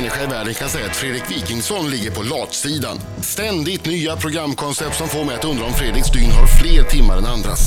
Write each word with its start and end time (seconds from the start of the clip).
människa 0.00 0.22
i 0.22 0.26
världen 0.26 0.54
kan 0.54 0.68
säga 0.68 0.86
att 0.86 0.96
Fredrik 0.96 1.30
Wikingsson 1.30 1.90
ligger 1.90 2.10
på 2.10 2.22
latsidan. 2.22 3.00
Ständigt 3.20 3.86
nya 3.86 4.16
programkoncept 4.16 4.96
som 4.96 5.08
får 5.08 5.24
mig 5.24 5.34
att 5.34 5.44
undra 5.44 5.64
om 5.64 5.72
Fredriks 5.72 6.10
dygn 6.10 6.30
har 6.30 6.46
fler 6.46 6.82
timmar 6.82 7.18
än 7.18 7.26
andras. 7.26 7.60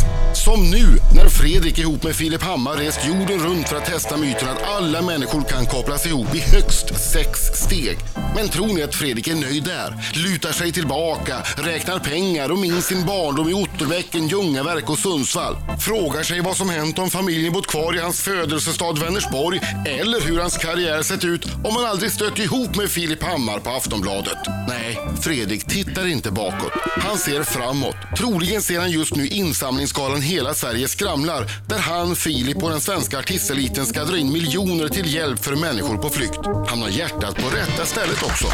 Som 0.45 0.69
nu, 0.69 0.85
när 1.15 1.29
Fredrik 1.29 1.79
ihop 1.79 2.03
med 2.03 2.15
Filip 2.15 2.43
Hammar 2.43 2.75
rest 2.75 3.07
jorden 3.07 3.39
runt 3.39 3.69
för 3.69 3.75
att 3.75 3.85
testa 3.85 4.17
myten 4.17 4.49
att 4.49 4.63
alla 4.63 5.01
människor 5.01 5.41
kan 5.41 5.65
kopplas 5.65 6.05
ihop 6.05 6.35
i 6.35 6.39
högst 6.39 7.11
sex 7.13 7.39
steg. 7.39 7.97
Men 8.35 8.49
tror 8.49 8.67
ni 8.67 8.83
att 8.83 8.95
Fredrik 8.95 9.27
är 9.27 9.35
nöjd 9.35 9.63
där? 9.63 9.95
Lutar 10.13 10.51
sig 10.51 10.71
tillbaka, 10.71 11.37
räknar 11.57 11.99
pengar 11.99 12.51
och 12.51 12.57
minns 12.57 12.85
sin 12.85 13.05
barndom 13.05 13.49
i 13.49 13.53
Otterbäcken, 13.53 14.27
Ljungaverk 14.27 14.89
och 14.89 14.99
Sundsvall. 14.99 15.55
Frågar 15.79 16.23
sig 16.23 16.39
vad 16.41 16.57
som 16.57 16.69
hänt 16.69 16.99
om 16.99 17.09
familjen 17.09 17.53
bott 17.53 17.67
kvar 17.67 17.95
i 17.95 17.99
hans 17.99 18.21
födelsestad 18.21 18.99
Vänersborg 18.99 19.59
eller 19.85 20.21
hur 20.21 20.39
hans 20.39 20.57
karriär 20.57 21.01
sett 21.01 21.23
ut 21.23 21.45
om 21.45 21.75
han 21.75 21.85
aldrig 21.85 22.11
stött 22.21 22.39
ihop 22.39 22.75
med 22.75 22.89
Filip 22.89 23.23
Hammar 23.23 23.59
på 23.59 23.69
Aftonbladet. 23.69 24.37
Nej, 24.67 24.99
Fredrik 25.21 25.67
tittar 25.67 26.07
inte 26.07 26.31
bakåt. 26.31 26.71
Han 26.85 27.17
ser 27.17 27.43
framåt. 27.43 27.95
Troligen 28.17 28.61
ser 28.61 28.79
han 28.79 28.91
just 28.91 29.15
nu 29.15 29.27
insamlingsgalan 29.27 30.21
Hela 30.21 30.53
Sverige 30.53 30.87
skramlar 30.87 31.51
där 31.67 31.79
han, 31.79 32.15
Filip 32.15 32.63
och 32.63 32.69
den 32.69 32.81
svenska 32.81 33.19
artisteliten 33.19 33.85
ska 33.85 34.03
dra 34.03 34.17
in 34.17 34.33
miljoner 34.33 34.87
till 34.87 35.13
hjälp 35.13 35.43
för 35.43 35.55
människor 35.55 35.97
på 35.97 36.09
flykt. 36.09 36.39
Han 36.67 36.81
har 36.81 36.89
hjärtat 36.89 37.35
på 37.35 37.49
rätta 37.55 37.85
stället 37.85 38.23
också. 38.23 38.47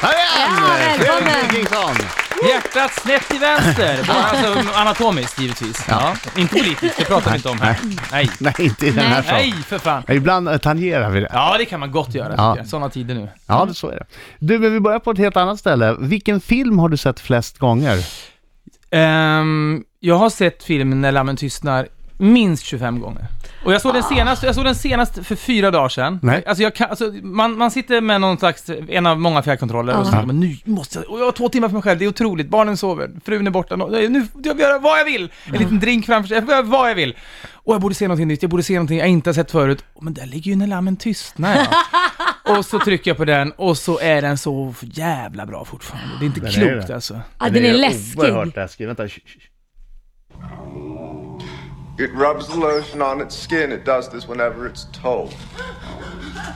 Här 0.00 0.12
är 0.12 0.48
han! 0.48 0.68
Ja, 0.68 0.74
välkommen. 0.74 1.32
Fredrik 1.32 1.52
Wikingsson! 1.52 2.31
Hjärtat 2.48 2.92
snett 2.92 3.28
till 3.28 3.38
vänster. 3.40 3.98
Bara 4.08 4.16
alltså 4.22 4.78
anatomiskt 4.80 5.40
givetvis. 5.40 5.84
Ja. 5.88 6.14
Inte 6.36 6.54
politiskt, 6.54 6.96
det 6.98 7.04
pratar 7.04 7.30
vi 7.30 7.36
inte 7.36 7.48
om 7.48 7.60
här. 7.60 7.78
Nej. 8.12 8.30
Nej, 8.38 8.54
inte 8.58 8.86
i 8.86 8.90
den 8.90 9.04
här 9.04 9.22
Nej. 9.22 9.22
showen. 9.22 9.50
Nej, 9.54 9.62
för 9.62 9.78
fan. 9.78 10.02
Ibland 10.08 10.48
eh, 10.48 10.56
tangerar 10.58 11.10
vi 11.10 11.20
det. 11.20 11.30
Ja, 11.32 11.54
det 11.58 11.64
kan 11.64 11.80
man 11.80 11.90
gott 11.90 12.14
göra 12.14 12.34
Ja. 12.36 12.52
tycker 12.52 12.62
jag. 12.62 12.68
Sådana 12.70 12.88
tider 12.90 13.14
nu. 13.14 13.28
Ja, 13.46 13.64
det 13.64 13.74
så 13.74 13.88
är 13.88 13.94
det. 13.96 14.04
Du, 14.38 14.58
men 14.58 14.72
vi 14.72 14.80
börjar 14.80 14.98
på 14.98 15.10
ett 15.10 15.18
helt 15.18 15.36
annat 15.36 15.58
ställe. 15.58 15.96
Vilken 15.98 16.40
film 16.40 16.78
har 16.78 16.88
du 16.88 16.96
sett 16.96 17.20
flest 17.20 17.58
gånger? 17.58 17.98
Ehm, 18.90 19.84
jag 20.00 20.14
har 20.14 20.30
sett 20.30 20.62
filmen 20.62 21.00
När 21.00 21.12
lammen 21.12 21.36
tystnar 21.36 21.88
minst 22.22 22.64
25 22.64 23.00
gånger. 23.00 23.26
Och 23.64 23.72
jag 23.72 23.80
såg 23.82 23.94
den 23.94 24.02
senast, 24.02 24.42
jag 24.42 24.54
såg 24.54 24.64
den 24.64 24.74
senast 24.74 25.26
för 25.26 25.36
fyra 25.36 25.70
dagar 25.70 25.88
sedan. 25.88 26.18
Nej. 26.22 26.44
Alltså 26.46 26.62
jag 26.62 26.74
kan, 26.74 26.90
alltså 26.90 27.04
man, 27.22 27.56
man 27.58 27.70
sitter 27.70 28.00
med 28.00 28.20
någon 28.20 28.38
slags, 28.38 28.70
en 28.88 29.06
av 29.06 29.20
många 29.20 29.42
fjärrkontroller 29.42 29.96
och 29.98 30.06
så 30.06 30.08
Ja. 30.08 30.12
tänker 30.12 30.26
man 30.26 30.40
nu 30.40 30.56
måste 30.64 30.98
jag, 30.98 31.10
och 31.10 31.20
jag 31.20 31.24
har 31.24 31.32
två 31.32 31.48
timmar 31.48 31.68
för 31.68 31.72
mig 31.72 31.82
själv, 31.82 31.98
det 31.98 32.04
är 32.04 32.08
otroligt, 32.08 32.48
barnen 32.48 32.76
sover, 32.76 33.10
frun 33.24 33.46
är 33.46 33.50
borta, 33.50 33.76
nå- 33.76 33.88
nu 33.88 34.22
får 34.32 34.40
jag 34.44 34.60
göra 34.60 34.78
vad 34.78 34.98
jag 35.00 35.04
vill! 35.04 35.32
En 35.46 35.52
liten 35.52 35.80
drink 35.80 36.06
framför 36.06 36.28
sig, 36.28 36.34
jag 36.36 36.44
får 36.44 36.52
göra 36.54 36.62
vad 36.62 36.90
jag 36.90 36.94
vill! 36.94 37.16
Och 37.52 37.74
jag 37.74 37.80
borde 37.80 37.94
se 37.94 38.08
någonting 38.08 38.28
nytt, 38.28 38.42
jag 38.42 38.50
borde 38.50 38.62
se 38.62 38.74
någonting 38.74 38.98
jag 38.98 39.08
inte 39.08 39.28
har 39.30 39.34
sett 39.34 39.50
förut. 39.50 39.84
Men 40.00 40.14
där 40.14 40.26
ligger 40.26 40.50
ju 40.50 40.56
När 40.56 40.66
lammen 40.66 40.96
tystnar 40.96 41.56
ja. 41.56 41.66
Och 42.56 42.64
så 42.66 42.78
trycker 42.78 43.10
jag 43.10 43.16
på 43.18 43.24
den 43.24 43.52
och 43.52 43.78
så 43.78 43.98
är 43.98 44.22
den 44.22 44.38
så 44.38 44.74
jävla 44.80 45.46
bra 45.46 45.64
fortfarande. 45.64 46.08
Det 46.18 46.24
är 46.24 46.26
inte 46.26 46.40
Den 46.40 46.48
är 46.48 46.52
klokt 46.72 46.86
det. 46.86 46.94
alltså. 46.94 47.20
Ja, 47.40 47.48
den 47.48 47.64
är 47.64 47.72
läskig. 47.72 48.18
Oerhört 48.20 48.56
läskig. 48.56 48.86
Vänta. 48.86 49.08
It 52.02 52.12
rubs 52.14 52.48
the 52.48 52.56
lotion 52.56 53.00
on 53.00 53.20
its 53.20 53.36
skin. 53.36 53.70
It 53.70 53.84
does 53.84 54.08
this 54.08 54.26
whenever 54.26 54.66
it's 54.66 54.86
told. 54.86 55.32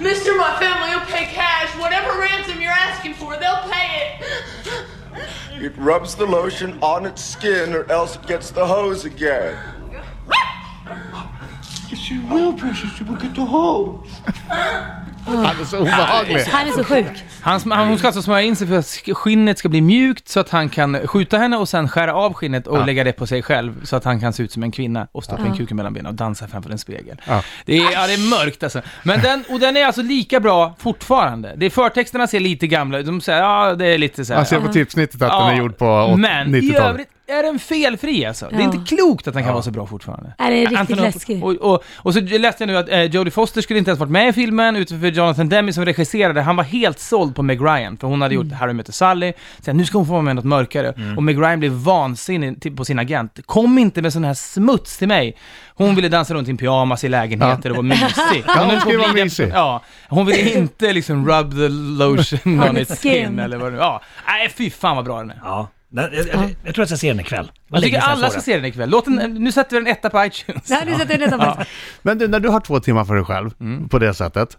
Mister, 0.00 0.36
my 0.36 0.58
family 0.58 0.92
will 0.92 1.06
pay 1.06 1.27
cash. 1.27 1.69
Whatever 1.78 2.19
ransom 2.19 2.61
you're 2.61 2.72
asking 2.72 3.14
for, 3.14 3.36
they'll 3.36 3.62
pay 3.70 4.19
it. 4.19 5.62
It 5.62 5.72
rubs 5.77 6.17
the 6.17 6.27
lotion 6.27 6.77
on 6.83 7.06
its 7.06 7.22
skin, 7.22 7.74
or 7.74 7.89
else 7.92 8.17
it 8.17 8.27
gets 8.27 8.50
the 8.50 8.67
hose 8.67 9.05
again. 9.05 9.56
Yes, 11.89 12.11
you 12.11 12.27
will, 12.27 12.52
precious. 12.52 12.98
You 12.98 13.06
will 13.06 13.14
get 13.14 13.36
the 13.36 13.44
hose. 13.44 14.05
Han 15.27 15.61
är 15.61 15.65
så 15.65 15.79
obehaglig. 15.79 16.41
Han 16.41 16.69
är 16.69 16.73
så 16.73 16.85
sjuk. 16.85 17.07
Han, 17.41 17.59
sm- 17.59 17.75
han, 17.75 17.89
hon 17.89 17.99
ska 17.99 18.07
alltså 18.09 18.23
smörja 18.23 18.43
in 18.43 18.57
sig 18.57 18.67
för 18.67 18.79
att 18.79 18.85
sk- 18.85 19.15
skinnet 19.15 19.59
ska 19.59 19.69
bli 19.69 19.81
mjukt 19.81 20.29
så 20.29 20.41
att 20.41 20.51
han 20.51 20.69
kan 20.69 21.07
skjuta 21.07 21.39
henne 21.39 21.57
och 21.57 21.69
sen 21.69 21.89
skära 21.89 22.15
av 22.15 22.33
skinnet 22.35 22.67
och 22.67 22.87
lägga 22.87 23.05
det 23.05 23.13
på 23.13 23.27
sig 23.27 23.43
själv 23.43 23.85
så 23.85 23.97
att 23.97 24.05
han 24.05 24.20
kan 24.20 24.33
se 24.33 24.42
ut 24.42 24.53
som 24.53 24.63
en 24.63 24.70
kvinna 24.73 25.07
och 25.13 25.25
stoppa 25.25 25.42
en 25.42 25.57
kuk 25.57 25.70
mellan 25.70 25.92
benen 25.95 26.07
och 26.07 26.15
dansa 26.15 26.48
framför 26.48 26.70
en 26.70 26.79
spegel. 26.79 27.20
Ja. 27.29 27.42
Det, 27.65 27.77
är, 27.79 27.92
ja, 27.92 28.07
det 28.07 28.13
är 28.15 28.31
mörkt 28.31 28.63
alltså. 28.63 28.81
Men 29.03 29.20
den, 29.20 29.45
och 29.48 29.61
den 29.61 29.77
är 29.77 29.86
alltså 29.86 30.03
lika 30.03 30.41
bra 30.41 30.75
fortfarande. 30.79 31.53
Det 31.57 31.67
är 31.67 31.70
förtexterna 31.70 32.27
ser 32.27 32.41
lite 32.41 32.67
gamla 32.67 32.98
ut, 32.98 33.07
de 33.07 33.20
säger 33.20 33.42
ja 33.42 33.75
det 33.75 33.86
är 33.86 33.98
lite 33.98 34.25
så 34.25 34.33
här. 34.33 34.39
Man 34.41 34.47
ser 34.47 34.61
på 34.61 34.73
typsnittet 34.73 35.23
att 35.23 35.31
den 35.47 35.55
är 35.55 35.59
gjord 35.59 35.77
på 35.79 35.86
åt- 35.86 36.19
Men 36.20 36.55
i 36.55 36.61
90-talet. 36.61 36.91
övrigt 36.91 37.09
är 37.29 37.42
den 37.42 37.59
felfri 37.59 38.25
alltså. 38.25 38.48
Det 38.51 38.57
är 38.57 38.61
Ja. 38.61 38.64
inte 38.75 38.95
klokt 38.97 39.29
att 39.29 39.35
den 39.35 39.42
kan 39.45 39.53
vara 39.53 39.63
så 39.63 39.70
bra 39.70 39.87
fortfarande. 39.87 40.33
Ja, 40.39 40.45
det 40.51 40.57
är 40.57 40.61
riktigt 40.61 40.79
Anthony- 40.79 41.01
läskig. 41.03 41.45
Och, 41.45 41.53
och, 41.55 41.83
och 41.97 42.14
så 42.14 42.20
läste 42.20 42.63
jag 42.63 42.69
nu 42.69 42.77
att 42.77 42.89
eh, 42.89 43.03
Jodie 43.03 43.31
Foster 43.31 43.61
skulle 43.61 43.79
inte 43.79 43.91
ens 43.91 44.01
varit 44.01 44.11
med 44.11 44.29
i 44.29 44.33
filmen, 44.33 44.77
utan 44.77 45.01
för 45.01 45.07
Jonathan 45.07 45.48
Demme 45.48 45.73
som 45.73 45.85
regisserade, 45.85 46.41
han 46.42 46.57
var 46.57 46.65
helt 46.65 46.98
såld 46.98 47.35
på 47.36 47.42
Meg 47.42 47.61
Ryan, 47.61 47.97
för 47.97 48.07
hon 48.09 48.23
hade 48.23 48.35
gjort 48.35 48.53
Harry 48.53 48.73
möter 48.73 48.92
Sally, 48.92 49.33
sen 49.61 49.77
nu 49.77 49.85
ska 49.85 49.98
hon 49.98 50.07
få 50.07 50.13
vara 50.13 50.23
med 50.23 50.31
i 50.33 50.35
något 50.35 50.45
mörkare. 50.45 50.95
Och 51.17 51.23
Meg 51.23 51.39
Ryan 51.39 51.59
blev 51.61 51.73
vansinnig 51.73 52.77
på 52.77 52.85
sin 52.85 52.98
agent. 52.98 53.39
Kom 53.47 53.79
inte 53.79 54.03
med 54.03 54.13
sån 54.13 54.25
här 54.25 54.35
smuts 54.35 54.98
till 54.98 55.09
mig. 55.09 55.36
Hon 55.75 55.95
ville 55.95 56.09
dansa 56.09 56.35
runt 56.35 56.48
i 56.48 56.51
en 56.51 56.57
pyjamas 56.57 57.05
i 57.05 57.09
lägenheter 57.09 57.70
och 57.70 57.77
vara 57.77 57.83
mysig. 57.86 58.45
hon 58.47 58.57
höll 58.57 58.75
på 58.75 58.81
skulle 58.81 58.98
vara 58.98 59.13
mysig. 59.13 59.51
Ja, 59.55 59.83
hon 60.09 60.27
ville 60.27 60.55
inte 60.59 60.92
liksom 60.92 61.29
rub 61.29 61.51
the 61.51 61.69
lotion 62.05 62.61
on 62.70 62.77
its 62.77 63.01
skin, 63.03 63.13
skin. 63.27 63.39
eller 63.39 63.57
vad 63.57 63.73
det 63.73 63.79
Ja, 63.79 64.01
nej 64.27 64.48
fy 64.57 64.70
fan 64.70 64.97
vad 64.97 65.05
bra 65.05 65.19
den 65.19 65.31
är. 65.31 65.41
Ja. 65.45 65.69
Den, 65.96 66.11
jag, 66.12 66.27
jag, 66.27 66.57
jag 66.64 66.74
tror 66.74 66.83
jag 66.83 66.89
ska 66.89 66.96
se 66.96 67.08
den 67.08 67.20
ikväll. 67.20 67.51
Jag 67.68 67.83
tycker 67.83 67.98
alla 67.98 68.23
jag 68.23 68.33
ska 68.33 68.40
se 68.40 68.57
den 68.57 68.64
ikväll. 68.64 68.90
Låt 68.90 69.05
den, 69.05 69.34
nu 69.34 69.52
sätter 69.52 69.77
vi 69.77 69.84
den 69.84 69.92
etta 69.92 70.11
på 70.11 70.24
iTunes. 70.24 70.70
Ja, 70.70 70.79
du 70.86 70.95
sätter 70.95 71.18
detta 71.18 71.39
på. 71.39 71.64
Men 72.02 72.18
du, 72.18 72.29
när 72.29 72.40
du 72.40 72.48
har 72.48 72.61
två 72.61 72.80
timmar 72.80 73.05
för 73.05 73.14
dig 73.14 73.24
själv 73.24 73.51
Mm. 73.61 73.89
på 73.89 73.98
det 73.98 74.14
sättet. 74.14 74.56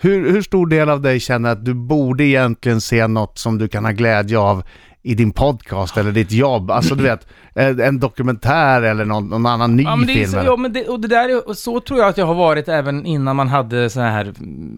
Hur, 0.00 0.30
hur 0.32 0.42
stor 0.42 0.66
del 0.66 0.88
av 0.90 1.00
dig 1.00 1.20
känner 1.20 1.50
att 1.50 1.64
du 1.64 1.74
borde 1.74 2.24
egentligen 2.24 2.80
se 2.80 3.06
något 3.06 3.38
som 3.38 3.58
du 3.58 3.68
kan 3.68 3.84
ha 3.84 3.92
glädje 3.92 4.38
av 4.38 4.62
i 5.10 5.14
din 5.14 5.32
podcast 5.32 5.96
eller 5.96 6.12
ditt 6.12 6.32
jobb? 6.32 6.70
Alltså 6.70 6.94
du 6.94 7.02
vet, 7.02 7.26
en 7.54 7.80
en 7.80 7.98
dokumentär 8.00 8.82
eller 8.82 9.04
någon, 9.04 9.28
någon 9.28 9.46
annan 9.46 9.76
ny 9.76 9.82
Ja, 9.82 9.96
men 9.96 10.06
det 10.06 10.12
är 10.12 10.14
film? 10.14 10.30
så, 10.30 10.38
eller? 10.38 10.50
ja, 10.50 10.56
men 10.56 10.72
det, 10.72 10.88
och 10.88 11.00
det 11.00 11.08
där 11.08 11.28
är, 11.28 11.48
och 11.48 11.56
så 11.56 11.80
tror 11.80 11.98
jag 12.00 12.08
att 12.08 12.16
jag 12.18 12.26
har 12.26 12.34
varit 12.34 12.68
även 12.68 13.06
innan 13.06 13.36
man 13.36 13.48
hade 13.48 13.90
såna 13.90 14.10
här 14.10 14.32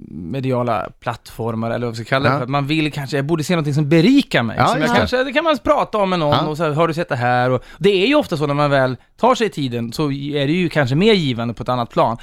mediala 0.09 0.89
plattformar 1.01 1.71
eller 1.71 1.87
vad 1.87 1.97
vi 1.97 2.05
ska 2.05 2.09
kalla 2.15 2.25
det 2.29 2.31
Ja. 2.35 2.39
för. 2.39 2.45
Att 2.45 2.51
man 2.51 2.67
vill 2.67 2.93
kanske, 2.93 3.17
jag 3.17 3.27
borde 3.27 3.45
se 3.45 3.55
någonting 3.55 3.75
som 3.75 3.89
berikar 3.89 4.43
mig. 4.43 4.57
Ja, 4.59 4.67
som 4.67 4.81
jag 4.81 4.97
kanske, 4.97 5.25
det 5.25 5.33
kan 5.33 5.45
man 5.45 5.59
prata 5.59 5.99
om 5.99 6.11
med 6.11 6.19
någon 6.19 6.31
Ja. 6.31 6.47
och 6.47 6.57
så 6.57 6.63
här, 6.65 6.71
har 6.71 6.89
du 6.89 6.95
sett 6.95 7.09
det 7.09 7.17
här? 7.17 7.51
Och, 7.51 7.65
det 7.79 7.91
är 8.03 8.07
ju 8.07 8.15
ofta 8.15 8.37
så 8.37 8.47
när 8.47 8.55
man 8.55 8.71
väl 8.71 8.97
tar 9.21 9.35
sig 9.35 9.49
tiden 9.49 9.93
så 9.93 10.13
är 10.13 10.47
det 10.47 10.53
ju 10.53 10.69
kanske 10.69 10.97
mer 10.97 11.13
givande 11.13 11.55
på 11.55 11.63
ett 11.63 11.69
annat 11.69 11.91
plan. 11.91 12.17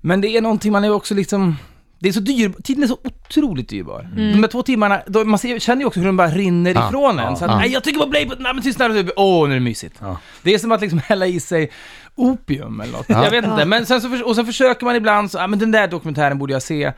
Men 0.00 0.20
det 0.20 0.28
är 0.28 0.40
någonting 0.40 0.72
man 0.72 0.84
är 0.84 0.90
också 0.92 1.14
liksom 1.14 1.56
det 2.02 2.08
är 2.08 2.12
så 2.12 2.20
dyr, 2.20 2.52
tiden 2.64 2.82
är 2.82 2.86
så 2.86 2.98
otroligt 3.04 3.68
dyrbar. 3.68 4.08
De 4.16 4.42
här 4.42 4.46
två 4.46 4.62
timmarna, 4.62 5.02
då, 5.06 5.24
man 5.24 5.38
ser, 5.38 5.58
känner 5.58 5.80
ju 5.82 5.86
också 5.86 6.00
hur 6.00 6.06
de 6.06 6.16
bara 6.16 6.28
rinner 6.28 6.74
Ja, 6.74 6.88
ifrån 6.88 7.18
ja, 7.18 7.28
en. 7.28 7.36
Så 7.36 7.44
att, 7.44 7.50
ja. 7.50 7.56
nej, 7.58 7.72
jag 7.72 7.84
tycker 7.84 7.98
på 8.00 8.06
på, 8.06 8.42
nej 8.42 8.54
men 8.54 8.62
tystnad, 8.62 8.90
och 8.90 8.96
typ, 8.96 9.12
åh 9.16 9.48
nu 9.48 9.54
är 9.54 9.58
det 9.58 9.64
mysigt. 9.64 10.00
Det 10.42 10.54
är 10.54 10.58
som 10.58 10.72
att 10.72 10.80
liksom 10.80 10.98
hälla 10.98 11.26
i 11.26 11.40
sig 11.40 11.70
opium 12.14 12.80
eller 12.80 12.92
något. 12.92 13.08
Jag 13.08 13.30
vet 13.30 13.44
inte, 13.44 13.64
men 13.64 13.86
sen 13.86 14.00
så, 14.00 14.24
och 14.24 14.34
sen 14.36 14.46
försöker 14.46 14.84
man 14.84 14.96
ibland 14.96 15.30
så, 15.30 15.38
ja 15.38 15.46
men 15.46 15.58
den 15.58 15.70
där 15.70 15.88
dokumentären 15.88 16.38
borde 16.38 16.52
jag 16.52 16.62
se. 16.62 16.92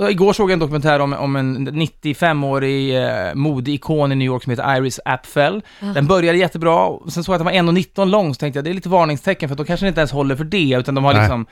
Igår 0.00 0.32
såg 0.32 0.50
jag 0.50 0.52
en 0.52 0.58
dokumentär 0.58 0.98
om, 1.00 1.12
om 1.12 1.36
en 1.36 1.68
95-årig 1.68 3.02
eh, 3.04 3.34
modeikon 3.34 4.12
i 4.12 4.14
New 4.14 4.26
York 4.26 4.42
som 4.42 4.50
heter 4.50 4.76
Iris 4.76 5.00
Apfel. 5.04 5.62
Den 5.94 6.06
började 6.06 6.38
jättebra, 6.38 6.84
och 6.86 7.12
sen 7.12 7.24
såg 7.24 7.34
jag 7.34 7.40
att 7.48 7.54
den 7.54 7.66
var 7.66 7.72
1,19 7.72 8.04
lång, 8.04 8.34
så 8.34 8.38
tänkte 8.38 8.58
jag 8.58 8.64
det 8.64 8.70
är 8.70 8.74
lite 8.74 8.88
varningstecken 8.88 9.48
för 9.48 9.54
att 9.54 9.58
de 9.58 9.64
kanske 9.64 9.88
inte 9.88 10.00
ens 10.00 10.12
håller 10.12 10.36
för 10.36 10.44
det, 10.44 10.76
utan 10.78 10.94
de 10.94 11.04
har 11.04 11.12
Nej. 11.12 11.22
liksom, 11.22 11.46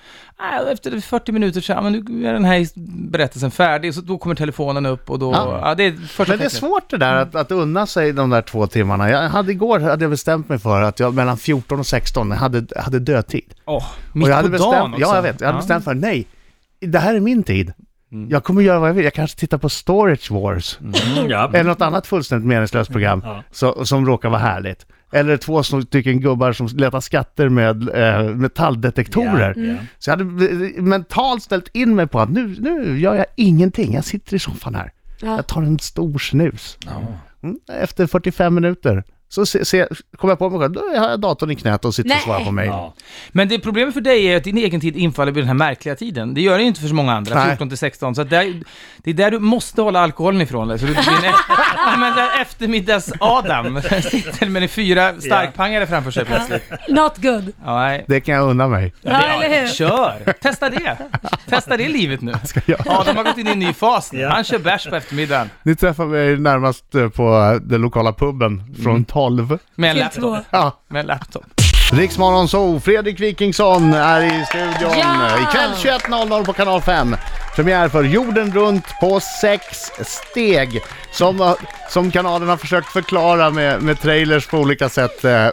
äh, 0.67 0.73
efter 0.73 1.01
40 1.01 1.33
minuter 1.33 1.61
så, 1.61 1.73
ja 1.73 1.81
men 1.83 1.93
nu 1.93 2.29
är 2.29 2.33
den 2.33 2.45
här 2.45 2.67
berättelsen 3.11 3.51
färdig, 3.51 3.95
så 3.95 4.01
då 4.01 4.19
kommer 4.19 4.35
telefonen 4.35 4.87
upp 4.87 5.11
och 5.11 5.19
då, 5.19 5.33
Ja. 5.33 5.61
ja, 5.63 5.75
det 5.75 5.85
är 5.85 5.93
första 5.93 6.23
Men 6.33 6.39
det 6.39 6.45
är 6.45 6.49
tecknet. 6.49 6.53
svårt 6.53 6.91
det 6.91 6.97
där 6.97 7.15
att, 7.17 7.35
att 7.35 7.51
unna 7.51 7.87
sig 7.87 8.13
de 8.13 8.31
där 8.31 8.43
två 8.43 8.67
timmarna. 8.67 9.11
Jag 9.11 9.29
hade 9.29 9.53
igår 9.53 9.79
hade 9.81 10.05
jag 10.05 10.11
bestämt 10.11 10.49
mig 10.49 10.59
för 10.59 10.83
att 10.83 11.01
jag 11.01 11.15
mellan 11.15 11.37
14 11.37 11.79
och 11.81 11.87
16 11.87 12.31
hade, 12.33 12.67
hade 12.81 12.99
dödtid. 12.99 13.55
Åh, 13.65 13.85
mitt 14.13 14.25
och 14.25 14.31
jag 14.31 14.37
hade 14.37 14.49
på 14.49 14.53
bestämt, 14.53 14.73
dagen 14.73 14.91
också. 14.95 15.01
Ja, 15.01 15.15
jag 15.17 15.23
vet. 15.23 15.41
Jag 15.41 15.47
hade 15.49 15.59
bestämt 15.59 15.85
för 15.85 15.95
nej, 15.95 16.27
det 16.81 16.99
här 16.99 17.15
är 17.15 17.21
min 17.21 17.43
tid. 17.43 17.73
Jag 18.29 18.45
kommer 18.45 18.63
göra 18.63 18.79
vad 18.79 18.89
jag 18.89 18.95
vill. 18.95 19.05
Jag 19.05 19.15
kanske 19.15 19.39
tittar 19.41 19.59
på 19.59 19.69
Storage 19.69 20.31
Wars. 20.31 20.79
Mm, 20.81 21.31
ja. 21.31 21.51
Eller 21.55 21.71
något 21.71 21.81
annat 21.81 22.07
fullständigt 22.07 22.49
meningslöst 22.49 22.91
program 22.93 23.21
Ja. 23.25 23.43
så, 23.51 23.85
som 23.85 24.07
råkar 24.07 24.29
vara 24.29 24.41
härligt. 24.41 24.87
Eller 25.13 25.37
två 25.37 25.63
stycken 25.63 26.21
gubbar 26.21 26.53
som 26.53 26.67
letar 26.67 27.01
skatter 27.01 27.49
med 27.49 27.89
eh, 27.89 28.35
metalldetektorer. 28.35 29.55
Ja. 29.57 29.77
Så 29.99 30.11
jag 30.11 30.17
hade 30.17 30.47
eh, 30.47 30.83
mentalt 30.83 31.43
ställt 31.43 31.69
in 31.73 31.95
mig 31.97 32.07
på 32.07 32.21
att 32.21 32.31
nu, 32.31 32.57
nu 32.61 32.99
gör 33.01 33.15
jag 33.15 33.27
ingenting. 33.37 33.95
Jag 33.95 34.05
sitter 34.05 34.37
i 34.37 34.39
soffan 34.39 34.75
här. 34.75 34.93
Ja. 35.21 35.37
Jag 35.37 35.47
tar 35.47 35.63
en 35.63 35.79
stor 35.79 36.19
snus. 36.19 36.79
Mm. 37.43 37.57
Efter 37.81 38.07
45 38.07 38.55
minuter 38.55 39.05
Så 39.33 39.47
se, 39.47 39.65
se, 39.65 39.87
kom 40.17 40.31
jag 40.31 40.39
på 40.39 40.51
mig 40.51 40.61
själv, 40.61 40.73
då 40.73 40.81
har 40.81 41.11
jag 41.11 41.21
datorn 41.21 41.51
i 41.51 41.57
knät 41.57 41.85
och 41.85 41.95
sitter 41.95 42.11
och 42.11 42.15
Nej. 42.15 42.23
svarar 42.25 42.45
på 42.45 42.51
mejl. 42.51 42.69
Ja. 42.69 42.95
Men 43.31 43.49
det 43.49 43.59
problemet 43.59 43.95
för 43.95 44.01
dig 44.01 44.27
är 44.27 44.37
att 44.37 44.45
din 44.45 44.59
egen 44.59 44.81
tid 44.81 44.97
infaller 44.97 45.33
vid 45.33 45.43
den 45.43 45.49
här 45.49 45.55
märkliga 45.55 45.95
tiden. 45.95 46.35
Det 46.35 46.41
gör 46.41 46.57
det 46.57 46.63
ju 46.63 46.69
inte 46.69 46.81
för 46.81 46.89
så 46.89 46.95
många 46.95 47.13
andra, 47.13 47.35
Nej. 47.35 47.49
14 47.49 47.69
till 47.69 47.79
16. 47.79 48.15
Så 48.15 48.25
där, 48.25 48.63
det 48.99 49.11
är 49.11 49.15
där 49.15 49.31
du 49.31 49.39
måste 49.39 49.83
hålla 49.83 50.01
alkoholen 50.01 50.41
ifrån 50.41 50.69
dig. 50.69 50.79
Så 50.79 50.87
du 50.87 50.93
blir 50.93 51.03
en 51.09 51.25
e- 51.25 52.29
eftermiddags-Adam 52.43 53.83
sitter 54.03 54.47
med 54.49 54.63
en 54.63 54.69
fyra 54.69 55.21
starkpangare 55.21 55.87
framför 55.87 56.11
sig 56.11 56.25
plötsligt. 56.25 56.63
Not 56.89 57.17
good. 57.17 57.53
Ja. 57.65 57.99
Det 58.09 58.21
kan 58.21 58.35
jag 58.35 58.51
unna 58.51 58.69
mig. 58.69 58.95
Ja, 59.03 59.23
eller 59.23 59.61
hur? 59.61 59.69
Kör! 59.69 60.33
Testa 60.43 60.71
det! 60.71 60.97
Testa 61.49 61.77
det 61.77 61.89
livet 61.89 62.21
nu. 62.21 62.33
Adam 62.87 63.17
har 63.17 63.25
gått 63.25 63.39
in 63.39 63.47
i 63.49 63.51
en 63.51 63.59
ny 63.59 63.73
fas 63.73 64.13
nu. 64.13 64.25
Han 64.27 64.45
kör 64.45 64.59
bärs 64.59 64.87
på 64.87 64.97
eftermiddagen. 64.97 65.51
Ni 65.63 65.77
träffar 65.77 66.07
mig 66.07 66.37
närmast 66.39 66.95
eh, 66.95 67.09
på 67.09 67.59
den 67.63 67.81
lokala 67.81 68.13
puben 68.13 68.75
från 68.83 69.05
12. 69.23 69.59
Med 69.75 69.91
en 69.91 69.97
laptop. 69.99 70.39
Ja. 70.51 70.79
Med 70.89 71.01
en 71.01 71.07
laptop. 71.07 71.45
Riksmorgon 71.93 72.49
så 72.49 72.81
Fredrik 72.81 73.21
Wikingsson 73.21 73.95
är 73.95 74.21
i 74.43 74.45
studion. 74.47 74.99
Ja! 74.99 75.27
Ikväll 75.49 75.71
21.00 75.73 76.45
på 76.45 76.53
kanal 76.53 76.81
5. 76.83 77.17
Premiär 77.57 77.89
för 77.89 78.03
Jorden 78.05 78.53
runt 78.53 78.85
på 79.01 79.21
sex 79.21 79.67
steg. 80.05 80.81
Som, 81.13 81.55
som 81.91 82.11
kanalen 82.11 82.49
har 82.49 82.57
försökt 82.57 82.89
förklara 82.89 83.51
med, 83.51 83.83
med 83.83 84.01
trailers 84.01 84.47
på 84.47 84.59
olika 84.59 84.89
sätt. 84.89 85.25
eh. 85.25 85.31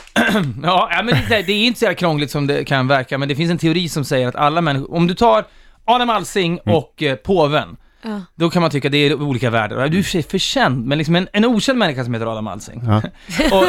Ja, 0.64 0.90
men 0.96 1.08
det, 1.30 1.36
är- 1.36 1.44
det 1.44 1.52
är 1.54 1.66
inte 1.68 1.80
så 1.80 1.86
jävla 1.86 1.96
krångligt 1.96 2.32
som 2.32 2.48
det 2.48 2.66
kan 2.66 2.88
verka, 2.88 3.18
men 3.18 3.28
det 3.28 3.36
finns 3.36 3.52
en 3.52 3.58
teori 3.58 3.90
som 3.90 4.06
säger 4.06 4.28
att 4.28 4.36
alla 4.36 4.62
människor, 4.62 4.94
om 4.96 5.08
du 5.08 5.14
tar 5.14 5.46
Adam 5.86 6.10
Alsing 6.10 6.60
och 6.66 7.04
eh, 7.04 7.16
påven, 7.16 7.78
Ja. 8.02 8.22
då 8.36 8.50
kan 8.50 8.62
man 8.62 8.72
tycka 8.72 8.90
det 8.90 8.98
är 8.98 9.22
olika 9.22 9.50
världar. 9.50 9.88
Du 9.90 10.00
är 10.00 10.30
för 10.30 10.38
känd, 10.38 10.86
men 10.86 10.98
liksom 10.98 11.16
en, 11.16 11.28
en 11.34 11.46
okänd 11.46 11.80
människa 11.80 12.04
som 12.04 12.14
heter 12.14 12.28
Adam 12.32 12.48
Alsing. 12.48 12.82
och 13.52 13.66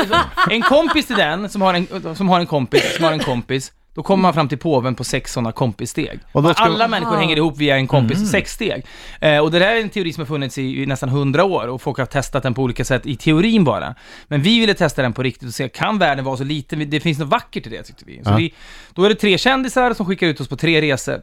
en 0.52 0.62
kompis 0.62 1.06
till 1.06 1.16
den, 1.16 1.48
som 1.48 1.62
har 1.62 1.74
en, 1.74 2.16
som 2.16 2.28
har 2.28 2.40
en 2.40 2.46
kompis, 2.46 2.94
som 2.96 3.04
har 3.04 3.12
en 3.12 3.18
kompis, 3.18 3.72
då 3.94 4.02
kommer 4.02 4.22
man 4.22 4.34
fram 4.34 4.48
till 4.48 4.58
påven 4.58 4.94
på 4.94 5.04
sex 5.04 5.32
sådana 5.32 5.52
kompissteg. 5.52 6.20
Ska- 6.30 6.54
Alla 6.56 6.88
människor 6.88 7.16
hänger 7.16 7.36
ihop 7.36 7.58
via 7.58 7.76
en 7.76 7.86
kompis 7.86 8.30
sex 8.30 8.52
steg. 8.52 8.86
Eh, 9.20 9.38
och 9.38 9.50
det 9.50 9.58
där 9.58 9.76
är 9.76 9.80
en 9.80 9.88
teori 9.90 10.12
som 10.12 10.20
har 10.20 10.26
funnits 10.26 10.58
i, 10.58 10.82
i 10.82 10.86
nästan 10.86 11.08
hundra 11.08 11.44
år 11.44 11.66
och 11.68 11.82
folk 11.82 11.98
har 11.98 12.06
testat 12.06 12.42
den 12.42 12.54
på 12.54 12.62
olika 12.62 12.84
sätt 12.84 13.06
i 13.06 13.16
teorin 13.16 13.64
bara. 13.64 13.94
Men 14.28 14.42
vi 14.42 14.60
ville 14.60 14.74
testa 14.74 15.02
den 15.02 15.12
på 15.12 15.22
riktigt 15.22 15.48
och 15.48 15.54
se, 15.54 15.68
kan 15.68 15.98
världen 15.98 16.24
vara 16.24 16.36
så 16.36 16.44
liten? 16.44 16.90
Det 16.90 17.00
finns 17.00 17.18
något 17.18 17.28
vackert 17.28 17.66
i 17.66 17.70
det 17.70 17.82
tyckte 17.82 18.04
vi. 18.06 18.20
Så 18.24 18.30
Ja. 18.30 18.36
vi, 18.36 18.54
då 18.94 19.04
är 19.04 19.08
det 19.08 19.14
tre 19.14 19.38
kändisar 19.38 19.94
som 19.94 20.06
skickar 20.06 20.26
ut 20.26 20.40
oss 20.40 20.48
på 20.48 20.56
tre 20.56 20.80
resor. 20.82 21.20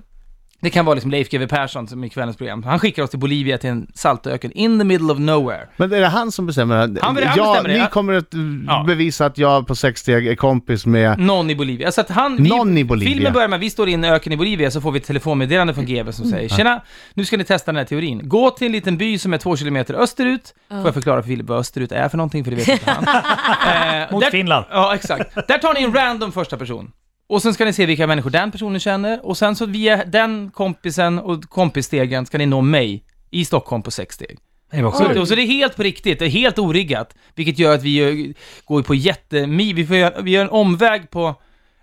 Det 0.62 0.70
kan 0.70 0.86
vara 0.86 0.94
liksom 0.94 1.12
Leif 1.12 1.30
GW 1.30 1.48
Persson 1.48 1.88
som 1.88 2.04
i 2.04 2.10
kvällens 2.10 2.38
program. 2.38 2.64
Han 2.64 2.80
skickar 2.80 3.04
oss 3.04 3.10
till 3.10 3.20
Bolivia 3.20 3.58
till 3.58 3.70
en 3.70 3.88
saltöken 3.94 4.52
in 4.52 4.80
the 4.80 4.86
middle 4.86 5.14
of 5.14 5.20
nowhere. 5.20 5.68
Men 5.78 5.94
är 5.94 6.02
det 6.02 6.08
han 6.08 6.32
som 6.32 6.46
bestämmer? 6.46 6.76
Han- 6.78 6.98
han 7.02 7.16
ja, 7.16 7.54
bestämmer 7.54 7.70
det, 7.70 7.82
ni 7.84 7.88
kommer 7.92 8.14
att 8.14 8.28
Ja. 8.68 8.84
bevisa 8.88 9.26
att 9.26 9.38
jag 9.38 9.68
på 9.68 9.76
sex 9.76 10.02
steg 10.02 10.28
är 10.28 10.36
kompis 10.36 10.86
med... 10.86 11.20
Någon 11.20 11.50
i 11.50 11.56
Bolivia. 11.56 11.92
Så 11.92 12.02
att 12.02 12.10
han, 12.10 12.36
vi, 12.44 12.50
Någon 12.50 12.78
i 12.78 12.84
Bolivia. 12.84 13.14
Filmen 13.14 13.34
börjar 13.34 13.48
med, 13.48 13.60
vi 13.60 13.70
står 13.70 13.90
i 13.90 13.94
en 13.94 14.04
öken 14.04 14.34
i 14.34 14.38
Bolivia, 14.38 14.72
så 14.72 14.82
får 14.82 14.92
vi 14.92 15.00
ett 15.00 15.06
telefonmeddelande 15.06 15.74
från 15.74 15.86
GW 15.86 16.12
som 16.12 16.26
säger 16.26 16.50
Tjena, 16.50 16.82
nu 17.14 17.26
ska 17.26 17.38
ni 17.38 17.44
testa 17.44 17.72
den 17.72 17.78
här 17.78 17.86
teorin. 17.86 18.22
Gå 18.30 18.50
till 18.52 18.66
en 18.68 18.72
liten 18.72 18.98
by 18.98 19.18
som 19.18 19.34
är 19.34 19.38
två 19.38 19.56
kilometer 19.58 19.94
österut. 19.94 20.54
Får 20.70 20.86
jag 20.86 20.94
förklara 20.94 21.22
för 21.22 21.30
Filip 21.30 21.48
vad 21.48 21.60
österut 21.60 21.92
är 21.92 22.10
för 22.10 22.18
någonting, 22.18 22.44
för 22.44 22.52
det 22.52 22.58
vet 22.58 22.68
inte 22.68 22.92
han. 22.92 23.06
Eh, 24.04 24.12
Mot 24.12 24.22
där- 24.24 24.32
Finland. 24.32 24.66
Ja, 24.70 24.96
exakt. 24.96 25.36
Där 25.48 25.58
tar 25.58 25.74
ni 25.74 25.84
en 25.84 25.94
random 25.94 26.32
första 26.32 26.58
person. 26.58 26.92
Och 27.30 27.42
sen 27.42 27.54
ska 27.54 27.66
ni 27.66 27.74
se 27.74 27.86
vilka 27.86 28.08
människor 28.08 28.30
den 28.30 28.52
personen 28.52 28.80
känner. 28.80 29.26
Och 29.26 29.38
sen 29.38 29.56
så 29.56 29.66
via 29.66 30.06
den 30.06 30.52
kompisen 30.52 31.20
och 31.20 31.44
kompisstegen 31.44 32.26
ska 32.26 32.38
ni 32.38 32.46
nå 32.46 32.62
mig 32.62 33.04
i 33.32 33.46
Stockholm 33.46 33.84
på 33.84 33.92
sex 33.92 34.16
steg. 34.16 34.38
Var 34.72 34.92
Så, 34.92 35.04
sjukt. 35.04 35.20
och 35.20 35.28
så 35.28 35.36
det 35.36 35.42
är 35.42 35.48
helt 35.48 35.76
på 35.76 35.84
riktigt, 35.84 36.20
det 36.20 36.26
är 36.26 36.30
helt 36.30 36.60
origgat. 36.60 37.16
Vilket 37.36 37.60
gör 37.60 37.76
att 37.76 37.84
vi 37.84 38.34
går 38.66 38.82
på 38.82 38.96
jättemil, 38.96 39.76
vi, 39.76 39.86
får 39.86 39.96
göra, 39.96 40.22
vi 40.22 40.32
gör 40.32 40.42
en 40.42 40.50
omväg 40.50 41.10
på, 41.10 41.22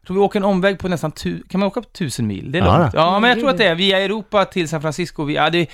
jag 0.00 0.06
tror 0.06 0.16
vi 0.16 0.22
åker 0.22 0.38
en 0.38 0.44
omväg 0.44 0.78
på 0.78 0.88
nästan, 0.88 1.12
tu, 1.12 1.42
kan 1.48 1.60
man 1.60 1.66
åka 1.66 1.82
på 1.82 1.88
tusen 1.88 2.26
mil? 2.26 2.52
Det 2.52 2.58
är 2.58 2.64
långt. 2.64 2.94
Ja, 2.94 3.20
men 3.20 3.30
jag 3.30 3.38
tror 3.38 3.50
att 3.50 3.58
det 3.58 3.66
är 3.66 3.74
via 3.74 4.00
Europa 4.00 4.44
till 4.44 4.68
San 4.68 4.80
Francisco, 4.80 5.24
vi, 5.24 5.34
ja, 5.34 5.50
det, 5.50 5.66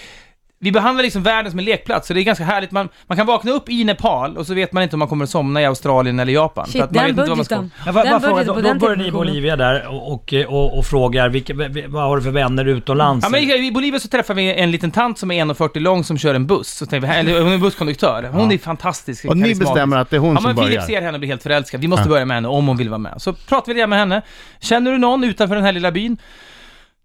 vi 0.62 0.72
behandlar 0.72 1.02
liksom 1.02 1.22
världen 1.22 1.50
som 1.50 1.58
en 1.58 1.64
lekplats, 1.64 2.08
så 2.08 2.14
det 2.14 2.20
är 2.20 2.22
ganska 2.24 2.44
härligt. 2.44 2.70
Man, 2.70 2.88
man 3.06 3.16
kan 3.18 3.26
vakna 3.26 3.50
upp 3.52 3.68
i 3.68 3.84
Nepal 3.84 4.36
och 4.36 4.46
så 4.46 4.54
vet 4.54 4.72
man 4.72 4.82
inte 4.82 4.96
om 4.96 4.98
man 4.98 5.08
kommer 5.08 5.24
att 5.24 5.30
somna 5.30 5.62
i 5.62 5.64
Australien 5.64 6.20
eller 6.20 6.32
Japan. 6.32 6.66
Shit, 6.66 6.80
man 6.80 6.88
den 6.92 7.02
vet 7.02 7.08
inte 7.10 7.22
vad 7.22 7.36
man 7.36 7.44
ska- 7.44 7.56
budgeten. 7.56 7.70
Jag 7.86 7.94
bara, 7.94 8.04
Den 8.04 8.12
bara 8.12 8.20
fråga, 8.20 8.34
budgeten 8.34 8.54
då, 8.54 8.54
på 8.54 8.60
då 8.60 8.68
den 8.68 8.78
börjar 8.78 8.96
ni 8.96 9.02
i 9.02 9.04
televisionen. 9.10 9.26
Bolivia 9.32 9.56
där 9.56 9.86
och, 9.88 10.12
och, 10.12 10.34
och, 10.48 10.78
och 10.78 10.86
frågar 10.86 11.28
vilka, 11.28 11.54
vad 11.88 12.02
har 12.02 12.16
du 12.16 12.22
för 12.22 12.30
vänner 12.30 12.64
utomlands? 12.64 13.24
Ja, 13.26 13.30
men 13.30 13.40
i 13.64 13.72
Bolivia 13.72 14.00
så 14.00 14.08
träffar 14.08 14.34
vi 14.34 14.54
en 14.54 14.70
liten 14.70 14.90
tant 14.90 15.18
som 15.18 15.30
är 15.30 15.44
1,40 15.44 15.80
lång 15.80 16.04
som 16.04 16.18
kör 16.18 16.34
en 16.34 16.46
buss. 16.46 16.68
Så 16.68 16.86
vi, 16.90 16.96
eller 16.96 17.40
hon 17.42 17.52
är 17.52 17.58
busskonduktör. 17.58 18.28
Hon 18.32 18.52
är 18.52 18.58
fantastisk. 18.58 19.24
Och 19.24 19.36
ni 19.36 19.54
bestämmer 19.54 19.96
att 19.96 20.10
det 20.10 20.16
är 20.16 20.20
hon 20.20 20.34
Ja, 20.34 20.36
som 20.40 20.44
men 20.46 20.56
Filip 20.56 20.70
börjar? 20.70 20.86
ser 20.86 21.02
henne 21.02 21.12
och 21.12 21.20
blir 21.20 21.28
helt 21.28 21.42
förälskad. 21.42 21.80
Vi 21.80 21.88
måste 21.88 22.08
börja 22.08 22.24
med 22.24 22.36
henne 22.36 22.48
om 22.48 22.66
hon 22.68 22.76
vill 22.76 22.88
vara 22.88 22.98
med. 22.98 23.14
Så 23.16 23.32
pratar 23.32 23.74
vi 23.74 23.80
det 23.80 23.86
med 23.86 23.98
henne. 23.98 24.22
Känner 24.60 24.92
du 24.92 24.98
någon 24.98 25.24
utanför 25.24 25.54
den 25.54 25.64
här 25.64 25.72
lilla 25.72 25.90
byn? 25.90 26.16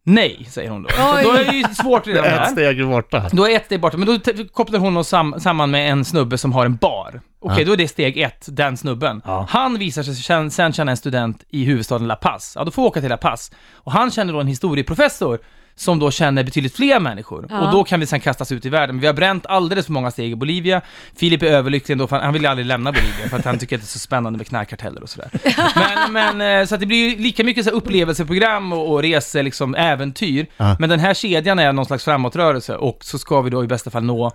Nej, 0.07 0.47
säger 0.49 0.69
hon 0.69 0.83
då. 0.83 0.89
Oj. 0.89 1.23
då 1.23 1.31
är 1.31 1.45
det 1.45 1.55
ju 1.57 1.63
svårt 1.63 2.07
redan 2.07 2.25
Ett 2.25 2.31
där. 2.35 2.45
steg 2.45 2.87
borta. 2.87 3.29
Då 3.31 3.47
är 3.49 3.55
ett 3.55 3.65
steg 3.65 3.81
borta, 3.81 3.97
men 3.97 4.07
då 4.07 4.19
kopplar 4.53 4.79
hon 4.79 4.97
oss 4.97 5.07
sam- 5.07 5.35
samman 5.39 5.71
med 5.71 5.91
en 5.91 6.05
snubbe 6.05 6.37
som 6.37 6.53
har 6.53 6.65
en 6.65 6.75
bar. 6.75 7.21
Okej, 7.39 7.65
då 7.65 7.73
är 7.73 7.77
det 7.77 7.87
steg 7.87 8.17
ett, 8.17 8.45
den 8.47 8.77
snubben. 8.77 9.21
Ja. 9.25 9.45
Han 9.49 9.77
visar 9.77 10.03
sig 10.03 10.15
sen, 10.15 10.51
sen 10.51 10.73
känna 10.73 10.91
en 10.91 10.97
student 10.97 11.43
i 11.49 11.63
huvudstaden 11.65 12.07
La 12.07 12.15
Paz. 12.15 12.53
Ja, 12.55 12.63
då 12.63 12.71
får 12.71 12.81
vi 12.81 12.87
åka 12.87 12.99
till 13.01 13.09
La 13.09 13.17
Paz. 13.17 13.51
Och 13.73 13.91
han 13.91 14.11
känner 14.11 14.33
då 14.33 14.39
en 14.39 14.47
historieprofessor 14.47 15.39
som 15.75 15.99
då 15.99 16.11
känner 16.11 16.43
betydligt 16.43 16.75
fler 16.75 16.99
människor. 16.99 17.47
Ja. 17.49 17.65
Och 17.65 17.71
då 17.71 17.83
kan 17.83 17.99
vi 17.99 18.05
sen 18.05 18.19
kastas 18.19 18.51
ut 18.51 18.65
i 18.65 18.69
världen. 18.69 18.95
Men 18.95 19.01
vi 19.01 19.07
har 19.07 19.13
bränt 19.13 19.45
alldeles 19.45 19.85
för 19.85 19.93
många 19.93 20.11
steg 20.11 20.31
i 20.31 20.35
Bolivia. 20.35 20.81
Filip 21.15 21.43
är 21.43 21.47
överlycklig 21.47 21.93
ändå, 21.93 22.07
för 22.07 22.19
han, 22.19 22.33
vill 22.33 22.41
ju 22.41 22.47
aldrig 22.47 22.65
lämna 22.65 22.91
Bolivia, 22.91 23.29
för 23.29 23.37
att 23.37 23.45
han 23.45 23.59
tycker 23.59 23.75
att 23.75 23.81
det 23.81 23.85
är 23.85 23.87
så 23.87 23.99
spännande 23.99 24.37
med 24.37 24.47
knarkkarteller 24.47 25.03
och 25.03 25.09
sådär. 25.09 25.29
Men, 26.13 26.35
men 26.37 26.61
eh, 26.61 26.65
så 26.65 26.75
att 26.75 26.81
det 26.81 26.87
blir 26.87 27.09
ju 27.09 27.17
lika 27.17 27.43
mycket 27.43 27.65
så 27.65 27.69
här 27.69 27.77
upplevelseprogram 27.77 28.73
och, 28.73 28.91
och 28.91 29.01
rese, 29.01 29.43
liksom 29.43 29.75
äventyr. 29.75 30.45
Ja. 30.57 30.75
Men 30.79 30.89
den 30.89 30.99
här 30.99 31.13
kedjan 31.13 31.59
är 31.59 31.73
någon 31.73 31.85
slags 31.85 32.03
framåtrörelse 32.03 32.75
och 32.75 32.97
så 33.01 33.17
ska 33.17 33.41
vi 33.41 33.49
då 33.49 33.63
i 33.63 33.67
bästa 33.67 33.89
fall 33.89 34.03
nå 34.03 34.31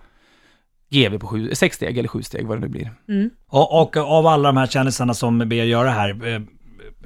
GV 0.91 1.19
på 1.19 1.27
sju, 1.27 1.55
sex 1.55 1.77
steg 1.77 1.99
eller 1.99 2.09
sju 2.09 2.23
steg, 2.23 2.47
vad 2.47 2.57
det 2.57 2.61
nu 2.61 2.69
blir. 2.69 2.93
Och, 3.49 3.83
och 3.83 3.97
av 3.97 4.27
alla 4.27 4.49
de 4.49 4.57
här 4.57 4.67
kändisarna 4.67 5.15
som 5.15 5.39
ber 5.39 5.57
göra 5.57 5.85
det 5.85 5.91
här, 5.91 6.35
eh, 6.35 6.41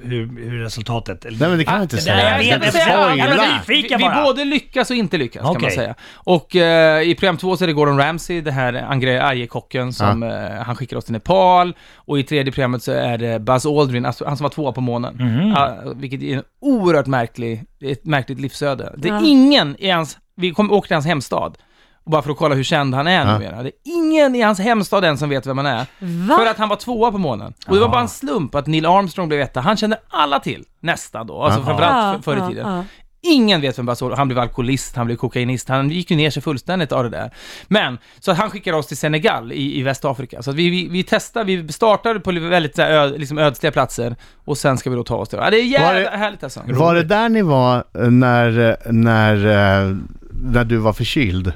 hur, 0.03 0.49
hur 0.49 0.59
resultatet? 0.63 1.25
Eller- 1.25 1.39
Nej 1.39 1.49
men 1.49 1.57
det 1.57 1.63
kan 1.65 1.73
man 1.73 1.81
inte 1.81 1.95
det- 1.95 2.01
säga. 2.01 2.15
nej, 2.15 2.23
jag 2.25 2.33
Jag 2.33 2.43
inte, 2.43 2.55
inte 2.55 2.65
jag 2.65 2.73
säga- 2.73 2.85
skojar. 2.85 3.09
ja, 3.17 3.25
men 3.29 3.37
Jag 3.37 3.45
är 3.45 3.61
vi- 3.67 3.81
vi, 3.81 3.95
vi 3.97 4.23
både 4.23 4.45
lyckas 4.45 4.89
och 4.89 4.95
inte 4.95 5.17
lyckas 5.17 5.41
kan 5.43 5.61
man 5.61 5.71
säga. 5.71 5.95
Och 6.13 6.55
eh, 6.55 7.01
i 7.09 7.15
program 7.15 7.37
två 7.37 7.57
så 7.57 7.63
är 7.63 7.67
det 7.67 7.73
Gordon 7.73 7.97
Ramsay, 7.97 8.41
det 8.41 8.51
här 8.51 8.73
Angre 8.73 9.23
Arje-kocken 9.23 9.93
som 9.93 10.23
eh, 10.23 10.29
han 10.65 10.75
skickar 10.75 10.97
oss 10.97 11.05
till 11.05 11.13
Nepal. 11.13 11.73
Och 11.95 12.19
i 12.19 12.23
tredje 12.23 12.51
programmet 12.51 12.83
så 12.83 12.91
är 12.91 13.17
det 13.17 13.39
Buzz 13.39 13.65
Aldrin, 13.65 14.05
alltså 14.05 14.25
han 14.25 14.37
som 14.37 14.43
var 14.43 14.49
tvåa 14.49 14.71
på 14.71 14.81
månen. 14.81 15.15
Mhm. 15.15 15.49
Ja, 15.49 15.75
vilket 15.95 16.21
är 16.21 16.37
en 16.37 16.43
oerhört 16.61 17.07
märklig, 17.07 17.63
ett 17.81 18.05
märkligt 18.05 18.39
livsöde. 18.39 18.93
Det 18.97 19.09
är 19.09 19.21
ingen 19.29 19.75
i 19.79 19.89
hans, 19.89 20.17
vi 20.35 20.51
kom, 20.51 20.71
åkte 20.71 20.87
till 20.87 20.95
hans 20.95 21.05
hemstad. 21.05 21.57
Och 22.05 22.11
bara 22.11 22.21
för 22.21 22.31
att 22.31 22.37
kolla 22.37 22.55
hur 22.55 22.63
känd 22.63 22.95
han 22.95 23.07
är 23.07 23.25
Ja. 23.25 23.33
numera. 23.33 23.63
Det 23.63 23.69
är 23.69 23.73
ingen 23.83 24.35
i 24.35 24.41
hans 24.41 24.59
hemstad 24.59 25.05
än 25.05 25.17
som 25.17 25.29
vet 25.29 25.45
vem 25.47 25.57
han 25.57 25.65
är. 25.67 25.85
Va? 26.27 26.37
För 26.37 26.45
att 26.45 26.57
han 26.57 26.69
var 26.69 26.75
tvåa 26.75 27.11
på 27.11 27.17
månen. 27.17 27.53
Och 27.67 27.75
det 27.75 27.81
var 27.81 27.89
bara 27.89 28.01
en 28.01 28.07
slump 28.07 28.55
att 28.55 28.67
Neil 28.67 28.85
Armstrong 28.85 29.27
blev 29.27 29.41
etta. 29.41 29.59
Han 29.61 29.77
kände 29.77 29.97
alla 30.09 30.39
till, 30.39 30.63
nästan 30.79 31.27
då. 31.27 31.41
Alltså 31.43 31.59
Ja. 31.59 31.65
framförallt 31.65 32.23
för, 32.25 32.31
förr 32.35 32.45
i 32.45 32.49
tiden. 32.53 32.83
Ingen 33.27 33.61
vet 33.61 33.79
vem 33.79 33.89
Aldrin 33.89 34.11
Han 34.17 34.27
blev 34.27 34.39
alkoholist, 34.39 34.95
han 34.95 35.05
blev 35.05 35.15
kokainist, 35.15 35.69
han 35.69 35.89
gick 35.89 36.11
ju 36.11 36.17
ner 36.17 36.29
sig 36.29 36.41
fullständigt 36.43 36.91
av 36.91 37.03
det 37.03 37.09
där. 37.09 37.31
Men, 37.67 37.97
så 38.19 38.31
att 38.31 38.37
han 38.37 38.49
skickar 38.49 38.73
oss 38.73 38.87
till 38.87 38.97
Senegal 38.97 39.51
i, 39.51 39.79
i 39.79 39.83
Västafrika. 39.83 40.41
Så 40.43 40.49
att 40.49 40.55
vi, 40.55 40.69
vi, 40.69 40.87
vi 40.87 41.03
testar, 41.03 41.43
vi 41.43 41.73
startar 41.73 42.19
på 42.19 42.31
väldigt 42.31 42.75
så 42.75 42.81
här, 42.81 42.91
ö, 42.91 43.07
liksom 43.17 43.37
ödsliga 43.37 43.71
platser 43.71 44.15
och 44.45 44.57
sen 44.57 44.77
ska 44.77 44.89
vi 44.89 44.95
då 44.95 45.03
ta 45.03 45.15
oss 45.15 45.29
till 45.29 45.39
ja, 45.41 45.49
Det 45.49 45.75
är 45.75 45.93
det- 46.11 46.17
härligt 46.17 46.43
alltså. 46.43 46.61
Var 46.67 46.95
det 46.95 47.03
där 47.03 47.29
ni 47.29 47.41
var 47.41 47.83
eh, 47.99 48.01
när, 48.09 48.59
eh, 48.69 48.75
när, 48.91 49.35
eh, 49.35 49.95
när 50.43 50.63
du 50.63 50.77
var 50.77 50.93
förkyld? 50.93 51.53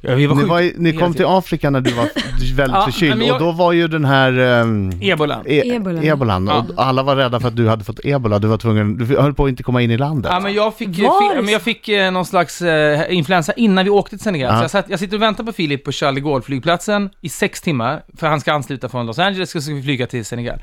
Ja, 0.00 0.14
vi 0.14 0.26
var 0.26 0.34
Ni, 0.34 0.44
var, 0.44 0.72
ni 0.76 0.92
kom 0.92 1.14
till. 1.14 1.24
Afrika 1.28 1.70
när 1.70 1.80
du 1.80 1.90
var 1.90 2.04
väldigt 2.54 2.74
Ja, 2.76 2.84
förkyld 2.84 3.22
jag- 3.22 3.34
och 3.34 3.40
då 3.40 3.52
var 3.52 3.72
ju 3.72 3.88
den 3.88 4.04
här... 4.04 4.38
ehm, 4.38 4.92
Ebola. 5.00 5.42
E- 5.46 5.74
Ebola. 5.74 6.02
ebolan. 6.02 6.46
Ja. 6.46 6.66
Och 6.76 6.82
alla 6.86 7.02
var 7.02 7.16
rädda 7.16 7.40
för 7.40 7.48
att 7.48 7.56
du 7.56 7.68
hade 7.68 7.84
fått 7.84 8.00
ebola. 8.04 8.38
Du 8.38 8.48
var 8.48 8.56
tvungen, 8.58 8.96
du 8.98 9.04
höll 9.18 9.34
på 9.34 9.44
att 9.44 9.48
inte 9.48 9.62
komma 9.62 9.82
in 9.82 9.90
i 9.90 9.96
landet. 9.96 10.30
Ja 10.34 10.40
men 10.40 10.54
jag 10.54 10.74
fick, 10.74 10.96
fi, 10.96 11.02
Var 11.02 11.34
men 11.42 11.48
jag 11.52 11.60
så? 11.60 11.64
fick 11.64 11.88
eh, 11.88 12.10
någon 12.10 12.26
slags 12.26 12.62
eh, 12.62 13.14
influensa 13.16 13.52
innan 13.52 13.84
vi 13.84 13.90
åkte 13.90 14.16
till 14.16 14.24
Senegal. 14.24 14.52
Ja. 14.52 14.58
Så 14.58 14.64
jag, 14.64 14.70
satt, 14.70 14.90
jag 14.90 14.98
sitter 14.98 15.16
och 15.16 15.22
väntar 15.22 15.44
på 15.44 15.52
Filip 15.52 15.84
på 15.84 15.92
Charles 15.92 16.14
de 16.14 16.20
Gaulle 16.30 16.42
flygplatsen 16.42 17.10
i 17.20 17.28
sex 17.28 17.60
timmar, 17.60 18.02
för 18.16 18.26
han 18.26 18.40
ska 18.40 18.52
ansluta 18.52 18.88
från 18.88 19.06
Los 19.06 19.18
Angeles 19.18 19.54
och 19.54 19.62
ska 19.62 19.72
vi 19.74 19.82
flyga 19.82 20.06
till 20.06 20.24
Senegal. 20.24 20.58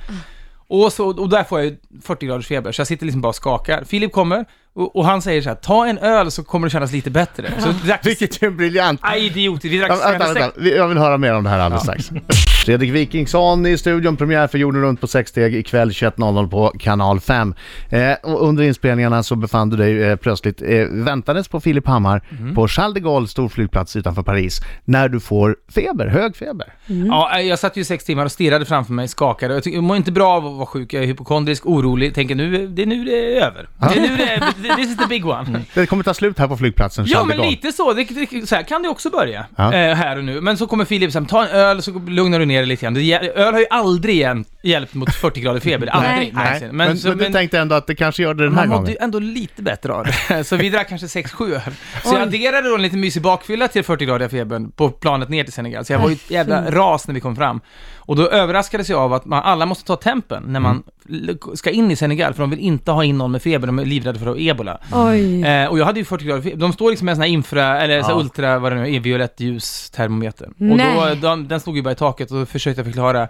Och, 0.67 0.93
så, 0.93 1.07
och 1.07 1.29
där 1.29 1.43
får 1.43 1.59
jag 1.59 1.65
ju 1.65 1.77
40 2.03 2.25
graders 2.25 2.47
feber, 2.47 2.71
så 2.71 2.79
jag 2.79 2.87
sitter 2.87 3.05
liksom 3.05 3.21
bara 3.21 3.29
och 3.29 3.35
skakar. 3.35 3.83
Filip 3.83 4.11
kommer, 4.11 4.45
och, 4.75 4.96
och 4.96 5.05
han 5.05 5.22
säger 5.22 5.41
så 5.41 5.50
här, 5.50 5.55
ta 5.55 5.86
en 5.88 5.98
öl 5.98 6.32
så 6.32 6.44
kommer 6.44 6.67
det 6.67 6.72
kännas 6.72 6.91
lite 6.91 7.10
bättre. 7.12 7.51
Så 7.60 7.70
drack 7.86 8.05
Vilket 8.05 8.44
är 8.44 8.48
en 8.48 8.58
briljant... 8.58 9.00
Aj, 9.03 9.25
idiotiskt. 9.25 9.74
Vi 9.74 9.77
drack 9.79 9.91
Ja, 9.91 10.10
vänta, 10.12 10.34
vänta. 10.34 10.51
Vi- 10.58 10.75
Jag 10.77 10.88
vill 10.88 10.98
höra 10.98 11.17
mer 11.17 11.34
om 11.34 11.44
det 11.44 11.50
här 11.50 11.60
alldeles 11.60 11.84
strax. 11.84 12.10
Fredrik 12.65 12.91
Wikingsson 12.91 13.65
i 13.65 13.77
studion, 13.77 14.17
premiär 14.17 14.48
för 14.48 14.58
Jorden 14.58 14.82
runt 14.82 15.01
på 15.01 15.08
sex 15.08 15.29
steg 15.32 15.55
ikväll 15.55 15.89
21.00 15.89 16.50
på 16.50 16.74
kanal 16.79 17.20
5. 17.20 17.53
Eh, 17.89 18.12
och 18.24 18.48
under 18.48 18.63
inspelningarna 18.63 19.24
så 19.24 19.36
befann 19.36 19.70
du 19.70 19.77
dig 19.77 20.03
eh, 20.03 20.15
plötsligt 20.15 20.62
eh, 20.62 20.86
väntades 20.91 21.48
på 21.48 21.60
Filip 21.60 21.88
Hammar 21.88 22.22
på 22.55 22.67
Charles 22.67 22.94
de 22.94 23.00
Gaulle 23.00 23.27
storflygplats 23.27 23.96
utanför 23.96 24.24
Paris 24.24 24.62
när 24.86 25.10
du 25.10 25.20
får 25.20 25.55
feber, 25.75 26.08
hög 26.08 26.36
feber. 26.36 26.74
Ja, 27.08 27.39
jag 27.41 27.60
satt 27.60 27.77
ju 27.77 27.84
sex 27.84 28.05
timmar 28.05 28.25
och 28.25 28.32
stirrade 28.32 28.65
framför 28.65 28.94
mig, 28.94 29.08
skakade. 29.08 29.53
Jag, 29.53 29.63
tycker, 29.63 29.77
jag 29.77 29.84
mår 29.84 29.98
inte 29.98 30.12
bra 30.12 30.27
av 30.34 30.46
att 30.48 30.53
vara 30.53 30.65
sjuk, 30.65 30.94
jag 30.94 31.03
är 31.03 31.08
hypokondrisk, 31.08 31.65
orolig, 31.65 32.15
tänker 32.15 32.36
nu, 32.36 32.67
det 32.67 32.82
är 32.82 32.86
nu 32.86 33.05
det 33.05 33.38
är 33.38 33.41
över. 33.48 33.67
Det 33.79 34.00
är 34.00 34.01
nu 34.01 34.15
det 34.17 34.24
är, 34.24 34.44
this 34.75 34.89
is 34.89 34.98
the 34.98 35.07
big 35.07 35.25
one. 35.25 35.62
Det 35.74 35.86
kommer 35.88 36.03
ta 36.03 36.13
slut 36.13 36.39
här 36.39 36.48
på 36.48 36.57
flygplatsen 36.57 37.05
Ja, 37.07 37.24
men 37.24 37.38
lite 37.38 37.72
så. 37.72 37.93
Det, 37.93 38.03
det, 38.03 38.48
så 38.48 38.55
här 38.55 38.63
kan 38.63 38.84
det 38.84 38.89
också 38.89 39.10
börja. 39.10 39.45
Ja. 39.55 39.74
Eh, 39.74 39.95
här 39.95 40.17
och 40.17 40.24
nu. 40.24 40.41
Men 40.41 40.57
så 40.57 40.67
kommer 40.67 40.86
Filip 40.86 41.12
säga, 41.12 41.25
ta 41.25 41.45
en 41.45 41.51
öl 41.51 41.81
så 41.81 41.91
lugnar 42.07 42.39
du 42.39 42.45
ner 42.45 42.57
dig 42.57 42.65
lite 42.65 42.84
grann. 42.86 42.93
Det, 42.93 43.13
öl 43.36 43.53
har 43.53 43.60
ju 43.60 43.67
aldrig 43.69 44.15
hjälpt, 44.15 44.50
hjälpt 44.65 44.93
mot 44.93 45.15
40 45.15 45.39
grader 45.41 45.60
feber. 45.60 45.88
Aldrig. 45.88 46.34
Nej, 46.34 46.43
någonsin. 46.45 46.69
men, 46.77 46.98
så- 46.98 47.07
men, 47.10 47.17
du 47.17 47.29
tänkte 47.29 47.60
ändå 47.60 47.75
att 47.75 47.88
det 47.88 47.95
kanske 47.95 48.24
gör 48.24 48.34
det 48.34 48.43
den 48.43 48.53
här 48.55 48.62
man 48.62 48.69
mådde 48.69 48.79
gången? 48.81 48.91
ju 48.91 49.03
ändå 49.03 49.19
lite 49.19 49.62
bättre 49.62 49.93
av 49.93 50.05
det. 50.29 50.43
Så 50.43 50.55
vi 50.55 50.69
drack 50.69 50.89
kanske 50.89 51.07
6-7 51.07 51.53
öl. 51.53 51.62
Så 52.03 52.13
jag 52.13 52.22
adderade 52.22 52.69
då 52.69 52.75
en 52.75 52.81
liten 52.81 53.00
mysig 53.00 53.22
bakfylla 53.22 53.67
till 53.67 53.84
40-gradiga 53.84 54.29
febern 54.29 54.72
på 54.72 54.89
planet 54.89 55.29
ner 55.29 55.43
till 55.43 55.53
Senegal. 55.53 55.86
Så 55.86 55.93
jag 55.93 56.00
var 56.00 56.10
ju 56.10 56.13
ett 56.15 56.31
jävla 56.31 56.72
ras 56.72 57.07
när 57.07 57.13
vi 57.15 57.22
kom 57.22 57.36
fram. 57.36 57.62
Och 57.98 58.15
då 58.15 58.29
överraskades 58.29 58.89
jag 58.89 59.00
av 59.00 59.13
att 59.13 59.25
man, 59.25 59.43
alla 59.43 59.65
måste 59.65 59.86
ta 59.86 59.95
tempen 59.95 60.43
när 60.48 60.60
man 60.60 60.84
l- 61.10 61.38
ska 61.53 61.69
in 61.69 61.91
i 61.91 61.95
Senegal, 61.95 62.34
för 62.34 62.43
de 62.43 62.50
vill 62.50 62.60
inte 62.60 62.91
ha 62.91 63.03
in 63.03 63.17
någon 63.17 63.31
med 63.31 63.41
feber, 63.41 63.67
de 63.67 63.79
är 63.79 63.86
livrädda 63.86 64.19
för 64.19 64.41
ebola. 64.50 64.77
Oj. 64.93 65.43
Eh, 65.45 65.67
och 65.67 65.79
jag 65.79 65.86
hade 65.86 66.00
ju 66.00 66.05
40 66.05 66.25
grader 66.25 66.41
feber. 66.41 66.57
De 66.57 66.74
står 66.74 66.89
liksom 66.89 67.05
med 67.05 67.12
en 67.12 67.15
sån 67.15 67.22
här 67.24 67.29
infra, 67.29 67.81
eller 67.81 68.01
så 68.01 68.07
här 68.07 68.13
Ja. 68.15 68.19
ultra, 68.19 68.60
vad 68.60 68.72
det 68.72 68.75
nu 68.75 68.95
är, 68.95 69.00
violett 69.00 69.39
ljus 69.39 69.89
termometer. 69.89 70.45
Och 70.48 70.53
då, 70.57 70.75
Nej. 70.75 71.15
de, 71.15 71.48
den 71.48 71.60
stod 71.60 71.75
ju 71.75 71.81
bara 71.81 71.91
i 71.91 71.95
taket 71.95 72.31
och 72.31 72.39
då 72.39 72.45
försökte 72.45 72.79
jag 72.79 72.86
förklara, 72.86 73.27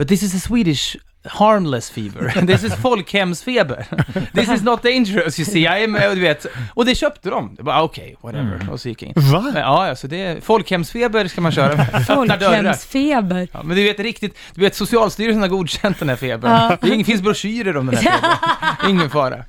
but 0.00 0.08
this 0.08 0.22
is 0.22 0.34
a 0.34 0.40
Swedish 0.40 0.96
harmless 1.24 1.90
fever. 1.90 2.32
This 2.46 2.64
is 2.64 2.74
folkhemsfeber. 2.74 3.84
This 4.34 4.48
is 4.48 4.62
not 4.62 4.82
dangerous 4.82 5.38
you 5.38 5.44
see. 5.44 5.66
I 5.66 5.84
am, 5.84 5.94
och 5.94 6.14
du 6.14 6.20
vet. 6.20 6.46
Och 6.74 6.84
det 6.84 6.94
köpte 6.94 7.30
de. 7.30 7.54
Det 7.54 7.62
bara 7.62 7.82
okej, 7.82 8.16
whatever. 8.20 8.70
Och 8.70 8.80
så 8.80 8.88
gick 8.88 9.02
jag 9.02 9.08
in. 9.08 9.14
Va? 9.32 9.40
Men, 9.40 9.62
ja, 9.62 9.88
ja, 9.88 9.96
så 9.96 10.06
det 10.06 10.22
är 10.22 10.40
folkhemsfeber 10.40 11.28
ska 11.28 11.40
man 11.40 11.52
köra 11.52 11.76
med. 11.76 12.06
Folkhemsfeber. 12.06 13.48
Ja, 13.52 13.62
men 13.62 13.76
du 13.76 13.82
vet 13.82 14.00
riktigt, 14.00 14.38
du 14.54 14.60
vet 14.60 14.74
Socialstyrelsen 14.74 15.42
har 15.42 15.48
godkänt 15.48 15.98
den 15.98 16.08
här 16.08 16.16
febern. 16.16 16.50
Ja. 16.50 16.76
Det 16.80 17.04
finns 17.04 17.22
broschyrer 17.22 17.76
om 17.76 17.86
den 17.86 17.96
här 17.96 18.02
febern. 18.02 18.90
Ingen 18.90 19.10
fara. 19.10 19.44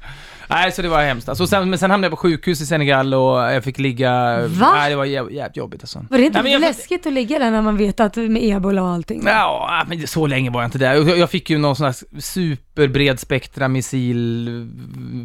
Nej, 0.52 0.72
så 0.72 0.82
det 0.82 0.90
var 0.90 1.04
hemskt. 1.04 1.30
Alltså, 1.30 1.48
sen, 1.48 1.70
men 1.70 1.80
sen 1.80 1.92
hamnade 1.92 2.06
jag 2.06 2.12
på 2.12 2.18
sjukhus 2.22 2.62
i 2.62 2.66
Senegal 2.66 3.14
och 3.14 3.38
jag 3.40 3.64
fick 3.64 3.80
ligga... 3.80 4.12
Va? 4.48 4.72
Nej, 4.76 4.90
det 4.90 4.96
var 4.96 5.06
jävligt, 5.06 5.38
jävligt 5.38 5.58
jobbigt 5.58 5.82
alltså. 5.84 6.06
Var 6.10 6.18
det 6.18 6.24
inte 6.24 6.38
Nej, 6.38 6.44
men 6.44 6.52
jag, 6.52 6.60
läskigt 6.62 7.06
att 7.08 7.14
ligga 7.14 7.40
där 7.40 7.52
när 7.52 7.62
man 7.62 7.78
vet 7.78 8.00
att 8.00 8.16
med 8.16 8.44
ebola 8.44 8.84
och 8.84 8.90
allting? 8.90 9.24
Ja, 9.26 9.84
men 9.88 10.08
så 10.08 10.28
länge 10.28 10.50
var 10.50 10.62
jag 10.62 10.68
inte 10.68 10.78
där. 10.78 10.94
Jag, 10.94 11.18
jag 11.18 11.30
fick 11.30 11.50
ju 11.50 11.58
någon 11.58 11.76
sån 11.76 11.86
här 11.86 12.22
superbred 12.22 13.20
spektra 13.20 13.68
missil 13.68 14.70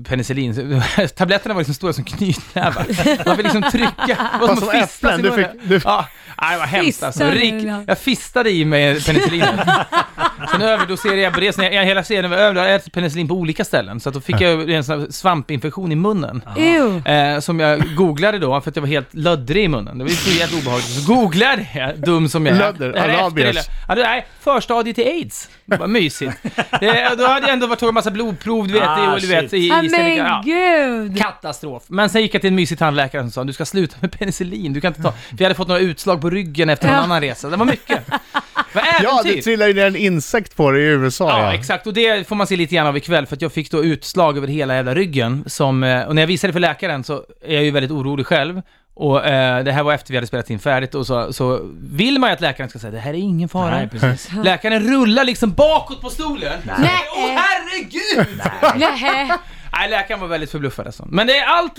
penicillin. 0.08 0.82
Tabletterna 1.16 1.54
var 1.54 1.60
liksom 1.60 1.74
stora 1.74 1.92
som 1.92 2.04
knytnävar. 2.04 2.86
Man 3.26 3.36
fick 3.36 3.44
liksom 3.44 3.62
trycka. 3.62 4.30
Det 4.40 4.46
var 4.46 4.56
som 4.56 4.68
äpplen, 4.70 5.22
du 5.22 5.32
fick- 5.32 5.68
du- 5.68 5.80
Ja, 5.84 6.06
nej, 6.42 6.52
det 6.52 6.58
var 6.58 6.66
hemskt 6.66 7.02
alltså. 7.02 7.24
Rik, 7.30 7.54
jag 7.86 7.98
fistade 7.98 8.50
i 8.50 8.64
mig 8.64 9.04
penicillinet. 9.04 9.60
Sen 10.50 10.62
överdoserade 10.62 11.20
jag 11.20 11.32
bres, 11.32 11.58
jag, 11.58 11.84
hela 11.84 12.04
serien 12.04 12.30
var 12.30 12.38
över, 12.38 12.62
jag 12.62 12.74
ätit 12.74 12.92
penicillin 12.92 13.28
på 13.28 13.34
olika 13.34 13.64
ställen. 13.64 14.00
Så 14.00 14.08
att 14.08 14.14
då 14.14 14.20
fick 14.20 14.40
jag 14.40 14.70
en 14.70 14.84
sån 14.84 15.12
svampinfektion 15.12 15.92
i 15.92 15.96
munnen. 15.96 16.42
Eh, 17.04 17.40
som 17.40 17.60
jag 17.60 17.94
googlade 17.96 18.38
då, 18.38 18.60
för 18.60 18.70
att 18.70 18.76
jag 18.76 18.80
var 18.80 18.88
helt 18.88 19.14
löddrig 19.14 19.64
i 19.64 19.68
munnen. 19.68 19.98
Det 19.98 20.04
var 20.04 20.10
ju 20.10 20.16
så 20.16 20.30
jävla 20.38 20.58
obehagligt. 20.58 20.88
Så 20.88 21.12
googlade 21.14 21.66
jag, 21.74 22.00
dum 22.00 22.28
som 22.28 22.46
jag 22.46 22.56
är. 22.56 22.58
Lödder. 22.60 22.92
Ja, 23.88 23.94
det 23.94 24.04
är 24.04 24.24
förstadiet 24.40 24.96
till 24.96 25.06
aids. 25.06 25.48
Vad 25.68 25.90
mysigt. 25.90 26.32
Då 27.18 27.26
hade 27.26 27.46
jag 27.46 27.48
ändå 27.50 27.66
varit 27.66 27.78
tagit 27.78 27.88
en 27.90 27.94
massa 27.94 28.10
blodprov, 28.10 28.66
du 28.68 28.72
vet, 28.72 28.82
Ah, 28.88 29.16
i, 29.16 29.20
du 29.20 29.26
vet, 29.26 29.52
i, 29.54 29.70
Ah, 29.72 29.82
i 29.82 29.88
Senegal. 29.88 30.16
men 30.16 30.26
Ja. 30.26 30.42
gud! 30.44 31.18
Katastrof. 31.18 31.82
Men 31.86 32.08
sen 32.08 32.22
gick 32.22 32.34
jag 32.34 32.40
till 32.40 32.48
en 32.48 32.54
mysig 32.54 32.78
tandläkare 32.78 33.22
som 33.22 33.30
sa 33.30 33.44
du 33.44 33.52
ska 33.52 33.64
sluta 33.64 33.96
med 34.00 34.12
penicillin, 34.18 34.72
du 34.72 34.80
kan 34.80 34.88
inte 34.88 35.02
ta... 35.02 35.12
För 35.12 35.36
jag 35.38 35.44
hade 35.44 35.54
fått 35.54 35.68
några 35.68 35.80
utslag 35.80 36.20
på 36.20 36.30
ryggen 36.30 36.68
efter 36.70 36.86
någon 36.86 36.96
Ja. 36.96 37.02
annan 37.02 37.20
resa. 37.20 37.48
Det 37.50 37.56
var 37.56 37.66
mycket. 37.66 38.02
Vad 38.72 38.84
Ja, 39.02 39.20
det 39.24 39.42
trillar 39.42 39.66
ju 39.68 39.74
ner 39.74 39.86
en 39.86 39.96
insekt 39.96 40.56
på 40.56 40.70
dig 40.70 40.82
i 40.82 40.86
USA. 40.86 41.38
Ja, 41.40 41.54
exakt. 41.54 41.86
Och 41.86 41.94
det 41.94 42.28
får 42.28 42.36
man 42.36 42.46
se 42.46 42.56
lite 42.56 42.74
grann 42.74 42.86
av 42.86 42.96
ikväll, 42.96 43.26
för 43.26 43.36
att 43.36 43.42
jag 43.42 43.52
fick 43.52 43.70
då 43.70 43.84
utslag 43.84 44.36
över 44.36 44.48
hela 44.48 44.74
jävla 44.74 44.94
ryggen. 44.94 45.44
Som, 45.46 45.82
eh, 45.84 46.02
och 46.02 46.14
när 46.14 46.22
jag 46.22 46.26
visade 46.26 46.52
för 46.52 46.60
läkaren 46.60 47.04
så 47.04 47.24
är 47.46 47.54
jag 47.54 47.64
ju 47.64 47.70
väldigt 47.70 47.90
orolig 47.92 48.26
själv. 48.26 48.62
Och 48.98 49.26
eh, 49.26 49.64
det 49.64 49.72
här 49.72 49.82
var 49.82 49.92
efter 49.92 50.10
vi 50.12 50.16
hade 50.16 50.26
spelat 50.26 50.50
in 50.50 50.58
färdigt 50.58 50.94
och 50.94 51.06
så, 51.06 51.32
så 51.32 51.60
vill 51.80 52.18
man 52.18 52.30
ju 52.30 52.34
att 52.34 52.40
läkaren 52.40 52.70
ska 52.70 52.78
säga 52.78 52.90
det 52.90 52.98
här 52.98 53.14
är 53.14 53.18
ingen 53.18 53.48
fara. 53.48 53.70
Nej, 53.70 53.88
precis. 53.88 54.28
Läkaren 54.44 54.82
rullar 54.92 55.24
liksom 55.24 55.52
bakåt 55.52 56.00
på 56.00 56.10
stolen. 56.10 56.60
Nej. 56.64 56.90
Åh 57.16 57.30
herregud! 57.30 58.42
Nej. 58.76 59.30
Nej, 59.78 59.90
läkaren 59.90 60.20
var 60.20 60.28
väldigt 60.28 60.50
förbluffad 60.50 60.86
alltså. 60.86 61.04
Men 61.08 61.26
det 61.26 61.38
är 61.38 61.46
allt, 61.46 61.74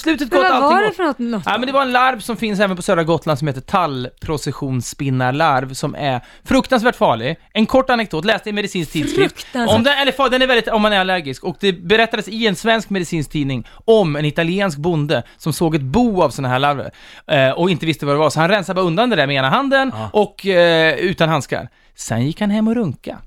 slutet 0.00 0.30
Men 0.32 0.40
gott, 0.40 0.50
vad 0.50 0.62
allting 0.62 0.76
var 0.76 0.80
det 0.82 0.86
gott. 0.88 0.96
för 0.96 1.04
något? 1.04 1.18
något 1.18 1.42
Ja 1.46 1.58
men 1.58 1.66
det 1.66 1.72
var 1.72 1.82
en 1.82 1.92
larv 1.92 2.20
som 2.20 2.36
finns 2.36 2.60
även 2.60 2.76
på 2.76 2.82
södra 2.82 3.04
Gotland 3.04 3.38
som 3.38 3.48
heter 3.48 3.60
tallprocessionsspinnarlarv 3.60 5.74
som 5.74 5.94
är 5.94 6.20
fruktansvärt 6.44 6.96
farlig. 6.96 7.36
En 7.52 7.66
kort 7.66 7.90
anekdot, 7.90 8.24
läste 8.24 8.50
i 8.50 8.52
medicinsk 8.52 8.92
tidskrift. 8.92 9.46
Om 9.68 9.82
den, 9.82 9.98
eller 9.98 10.12
far- 10.12 10.30
den 10.30 10.42
är 10.42 10.46
väldigt, 10.46 10.68
om 10.68 10.82
man 10.82 10.92
är 10.92 11.00
allergisk. 11.00 11.44
Och 11.44 11.56
det 11.60 11.72
berättades 11.72 12.28
i 12.28 12.46
en 12.46 12.56
svensk 12.56 12.90
medicinsk 12.90 13.30
tidning 13.30 13.66
om 13.84 14.16
en 14.16 14.24
italiensk 14.24 14.78
bonde 14.78 15.22
som 15.36 15.52
såg 15.52 15.74
ett 15.74 15.82
bo 15.82 16.22
av 16.22 16.30
sådana 16.30 16.48
här 16.48 16.58
larver. 16.58 16.90
Eh, 17.26 17.50
och 17.50 17.70
inte 17.70 17.86
visste 17.86 18.06
vad 18.06 18.14
det 18.14 18.18
var, 18.18 18.30
så 18.30 18.40
han 18.40 18.48
rensade 18.48 18.74
bara 18.74 18.86
undan 18.86 19.10
det 19.10 19.16
där 19.16 19.26
med 19.26 19.36
ena 19.36 19.48
handen 19.50 19.92
och 20.12 20.46
eh, 20.46 20.94
utan 20.98 21.28
handskar. 21.28 21.68
Sen 21.94 22.26
gick 22.26 22.40
han 22.40 22.50
hem 22.50 22.68
och 22.68 22.74
runka. 22.74 23.18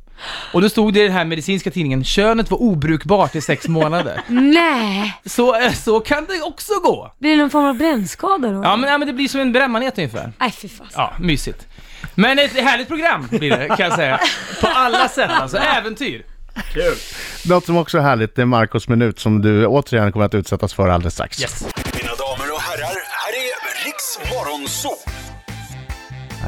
Och 0.51 0.61
då 0.61 0.69
stod 0.69 0.93
det 0.93 0.99
i 0.99 1.03
den 1.03 1.11
här 1.11 1.25
medicinska 1.25 1.71
tidningen, 1.71 2.03
könet 2.03 2.51
var 2.51 2.61
obrukbart 2.61 3.35
i 3.35 3.41
sex 3.41 3.67
månader. 3.67 4.21
Nej! 4.27 5.13
Så, 5.25 5.55
eh, 5.59 5.73
så 5.73 5.99
kan 5.99 6.25
det 6.25 6.41
också 6.41 6.73
gå. 6.83 7.13
Blir 7.19 7.31
det 7.31 7.37
någon 7.37 7.49
form 7.49 7.65
av 7.65 7.77
brännskada 7.77 8.51
då? 8.51 8.63
Ja 8.63 8.75
men, 8.75 8.89
ja, 8.89 8.97
men 8.97 9.07
det 9.07 9.13
blir 9.13 9.27
som 9.27 9.41
en 9.41 9.51
brännmanet 9.51 9.97
ungefär. 9.97 10.31
Nej 10.39 10.51
fy 10.51 10.69
fasen. 10.69 10.91
Ja, 10.95 11.13
mysigt. 11.19 11.67
Men 12.15 12.39
ett 12.39 12.53
härligt 12.53 12.87
program 12.87 13.27
blir 13.31 13.49
det, 13.49 13.67
kan 13.67 13.79
jag 13.79 13.93
säga. 13.93 14.19
På 14.61 14.67
alla 14.67 15.07
sätt 15.07 15.31
alltså. 15.31 15.57
Äventyr. 15.57 16.25
Något 17.45 17.65
som 17.65 17.77
också 17.77 17.97
är 17.97 18.01
härligt, 18.01 18.35
det 18.35 18.41
är 18.41 18.45
Marcos 18.45 18.87
minut 18.87 19.19
som 19.19 19.41
du 19.41 19.65
återigen 19.65 20.11
kommer 20.11 20.25
att 20.25 20.35
utsättas 20.35 20.73
för 20.73 20.87
alldeles 20.87 21.13
strax. 21.13 21.41
Yes. 21.41 21.65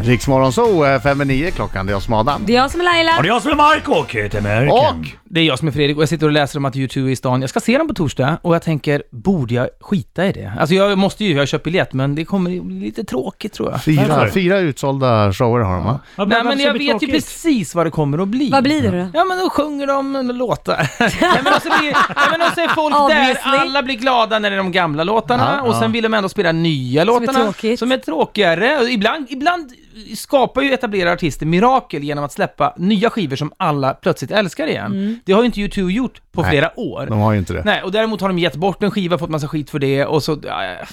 Riksmorgon 0.04 0.54
så 0.54 0.86
eh, 0.86 1.02
fem 1.02 1.22
i 1.22 1.26
nio 1.26 1.52
klockan, 1.52 1.86
det 1.86 1.90
är 1.92 1.94
jag 1.94 2.02
som 2.02 2.14
är 2.14 2.20
Adam. 2.20 2.42
Det 2.46 2.54
är 2.54 2.58
jag 2.58 2.72
som 2.72 2.80
är 2.82 2.86
Laila. 2.86 3.18
Och 3.18 3.24
det 3.24 3.28
är 3.30 3.34
jag 3.34 3.42
som 3.42 3.52
är 3.52 3.56
Marco 3.56 3.92
och 3.94 4.14
heter 4.14 4.38
American. 4.40 4.78
Och 5.00 5.06
Det 5.24 5.40
är 5.40 5.44
jag 5.44 5.60
som 5.60 5.68
är 5.68 5.72
Fredrik 5.72 5.96
och 5.98 6.02
jag 6.02 6.10
sitter 6.10 6.26
och 6.26 6.32
läser 6.32 6.58
om 6.60 6.66
att 6.66 6.76
U2 6.76 7.06
är 7.06 7.10
i 7.10 7.16
stan. 7.16 7.42
Jag 7.42 7.50
ska 7.50 7.60
se 7.60 7.78
dem 7.78 7.88
på 7.88 7.94
torsdag 7.94 8.38
och 8.42 8.56
jag 8.56 8.62
tänker, 8.62 9.04
borde 9.12 9.54
jag 9.54 9.70
skita 9.82 10.26
i 10.26 10.32
det? 10.32 10.54
Alltså 10.60 10.76
jag 10.76 10.98
måste 10.98 11.26
ju, 11.26 11.32
jag 11.34 11.40
har 11.42 11.46
köpt 11.46 11.64
biljett, 11.64 11.94
men 11.94 12.16
det 12.16 12.26
kommer 12.26 12.62
bli 12.62 12.80
lite 12.80 13.04
tråkigt 13.04 13.54
tror 13.54 13.72
jag. 13.72 13.84
fyra, 13.84 14.30
fyra 14.34 14.60
utsålda 14.60 15.34
shower 15.34 15.60
har 15.60 15.76
de 15.76 15.86
va? 15.86 16.00
Vad- 16.16 16.28
Nej 16.30 16.44
men 16.44 16.60
jag 16.60 16.74
vet 16.74 16.82
ju 16.82 16.88
tråkigt? 16.90 17.12
precis 17.12 17.76
vad 17.76 17.86
det 17.86 17.92
kommer 17.92 18.18
att 18.18 18.28
bli. 18.28 18.50
Vad 18.50 18.64
blir 18.64 18.82
det 18.82 18.92
då? 19.02 19.08
Ja 19.14 19.24
men 19.26 19.40
då 19.40 19.50
sjunger 19.50 19.88
de 19.88 20.32
låtar. 20.34 20.90
Nej 21.00 21.12
men 21.44 21.54
och 21.54 21.62
så 21.62 21.70
blir, 21.80 21.92
nej, 22.16 22.28
men 22.32 22.42
och 22.42 22.48
så 22.56 22.62
är 22.62 22.68
folk 22.68 22.96
där, 23.10 23.38
alla 23.44 23.84
blir 23.84 23.96
glada 23.96 24.40
när 24.40 24.50
det 24.50 24.56
är 24.56 24.58
de 24.58 24.72
gamla 24.72 25.04
låtarna 25.04 25.56
Ja, 25.64 25.70
och 25.70 25.76
sen 25.76 25.92
vill 25.92 26.04
de 26.04 26.14
ändå 26.14 26.30
spela 26.30 26.52
nya 26.52 27.04
låtarna. 27.04 27.34
tråkigt. 27.44 27.80
Som 27.80 27.92
är 27.92 27.98
tråkigare. 27.98 28.78
Och 28.82 28.90
ibland, 28.90 29.26
ibland 29.30 29.72
skapar 30.16 30.62
ju 30.62 30.74
etablerade 30.74 31.14
artister 31.14 31.46
mirakel 31.46 32.04
genom 32.04 32.24
att 32.24 32.32
släppa 32.32 32.74
nya 32.78 33.10
skivor 33.10 33.36
som 33.36 33.54
alla 33.58 33.94
plötsligt 33.94 34.32
älskar 34.32 34.68
igen. 34.68 34.86
Mm. 34.86 35.20
Det 35.26 35.34
har 35.34 35.42
ju 35.42 35.46
inte 35.46 35.60
U2 35.60 35.92
gjort 35.92 36.22
på 36.32 36.42
Nej, 36.42 36.52
flera 36.52 36.80
år. 36.80 37.06
De 37.10 37.20
har 37.20 37.32
ju 37.32 37.40
inte 37.40 37.54
det. 37.54 37.62
Nej, 37.66 37.84
och 37.84 37.92
däremot 37.92 38.22
har 38.22 38.28
de 38.28 38.40
gett 38.40 38.56
bort 38.56 38.84
en 38.84 38.92
skiva, 38.92 39.18
fått 39.18 39.30
massa 39.30 39.48
skit 39.48 39.70
för 39.70 39.80
det 39.80 40.06
och 40.06 40.24
så... 40.24 40.40
Ja, 40.44 40.66
ja. 40.66 40.86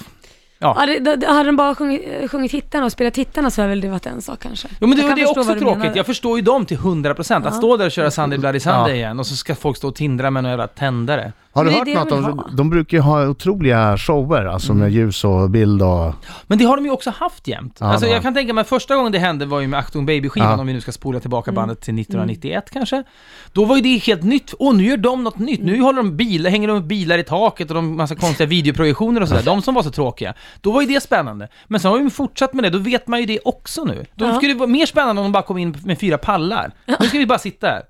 Ja. 0.63 0.85
Ja, 0.87 1.15
det, 1.15 1.27
hade 1.27 1.43
de 1.43 1.55
bara 1.55 1.75
sjungit, 1.75 2.01
eh, 2.21 2.27
sjungit 2.27 2.51
hittarna 2.51 2.85
och 2.85 2.91
spelat 2.91 3.17
hittarna 3.17 3.51
så 3.51 3.61
hade 3.61 3.69
väl 3.69 3.81
det 3.81 3.89
varit 3.89 4.05
en 4.05 4.21
sak 4.21 4.39
kanske. 4.39 4.67
Jo 4.81 4.87
men 4.87 4.97
det, 4.97 5.15
det 5.15 5.21
är 5.21 5.29
också 5.29 5.43
tråkigt, 5.43 5.77
menar. 5.77 5.95
jag 5.95 6.05
förstår 6.05 6.37
ju 6.37 6.43
dem 6.43 6.65
till 6.65 6.77
100% 6.77 7.47
att 7.47 7.55
stå 7.55 7.77
där 7.77 7.85
och 7.85 7.91
köra 7.91 8.11
Sunday 8.11 8.39
Bloody 8.39 8.59
Sunday 8.59 8.89
Ja. 8.89 8.95
igen 8.95 9.19
och 9.19 9.27
så 9.27 9.35
ska 9.35 9.55
folk 9.55 9.77
stå 9.77 9.87
och 9.87 9.95
tindra 9.95 10.31
med 10.31 10.43
någon 10.43 10.49
jävla 10.49 10.67
tändare. 10.67 11.33
Har 11.55 11.65
du 11.65 11.71
hört 11.71 11.87
något 11.87 12.11
om, 12.11 12.23
ha. 12.23 12.47
de 12.57 12.69
brukar 12.69 12.97
ju 12.97 13.01
ha 13.01 13.27
otroliga 13.27 13.97
shower, 13.97 14.45
alltså 14.45 14.73
med 14.73 14.91
ljus 14.91 15.23
och 15.23 15.49
bild 15.49 15.81
och... 15.81 16.13
Men 16.47 16.57
det 16.57 16.65
har 16.65 16.75
de 16.77 16.85
ju 16.85 16.91
också 16.91 17.09
haft 17.09 17.47
jämt. 17.47 17.77
Ja, 17.79 17.85
alltså 17.85 18.07
jag 18.07 18.21
kan 18.21 18.33
tänka 18.33 18.53
mig 18.53 18.63
första 18.63 18.95
gången 18.95 19.11
det 19.11 19.19
hände 19.19 19.45
var 19.45 19.59
ju 19.59 19.67
med 19.67 19.79
Achtung 19.79 20.05
Baby-skivan, 20.05 20.49
Ja. 20.51 20.57
om 20.59 20.67
vi 20.67 20.73
nu 20.73 20.81
ska 20.81 20.91
spola 20.91 21.19
tillbaka 21.19 21.51
Mm. 21.51 21.55
bandet 21.61 21.81
till 21.81 21.93
1991 21.99 22.69
kanske. 22.73 23.03
Då 23.51 23.65
var 23.65 23.75
ju 23.75 23.81
det 23.81 23.97
helt 23.97 24.23
nytt. 24.23 24.53
Åh, 24.59 24.75
nu 24.75 24.83
gör 24.83 24.97
de 24.97 25.23
något 25.23 25.39
nytt. 25.39 25.61
Nu 25.63 25.81
håller 25.81 25.97
de 25.97 26.17
bilar, 26.17 26.49
hänger 26.49 26.67
de 26.67 26.87
bilar 26.87 27.17
i 27.17 27.23
taket 27.23 27.69
och 27.69 27.75
de 27.75 27.97
massa 27.97 28.15
konstiga 28.15 28.47
videoprojektioner 28.47 29.21
och 29.21 29.27
sådär. 29.27 29.43
De 29.43 29.61
som 29.61 29.73
var 29.75 29.83
så 29.83 29.91
tråkiga. 29.91 30.33
Då 30.61 30.71
var 30.71 30.81
ju 30.81 30.87
det 30.87 31.01
spännande. 31.03 31.47
Men 31.67 31.79
sen 31.79 31.91
har 31.91 31.97
de 31.97 32.03
ju 32.03 32.09
fortsatt 32.09 32.53
med 32.53 32.63
det, 32.63 32.69
då 32.69 32.77
vet 32.77 33.07
man 33.07 33.19
ju 33.19 33.25
det 33.25 33.39
också 33.45 33.83
nu. 33.83 34.05
Då 34.15 34.25
Ja. 34.25 34.35
skulle 34.35 34.53
det 34.53 34.59
vara 34.59 34.69
mer 34.69 34.85
spännande 34.85 35.19
om 35.21 35.25
de 35.25 35.31
bara 35.31 35.43
kom 35.43 35.57
in 35.57 35.77
med 35.85 35.99
fyra 35.99 36.17
pallar. 36.17 36.71
Nu 36.99 37.07
ska 37.07 37.17
vi 37.17 37.25
bara 37.25 37.39
sitta 37.39 37.67
här. 37.67 37.81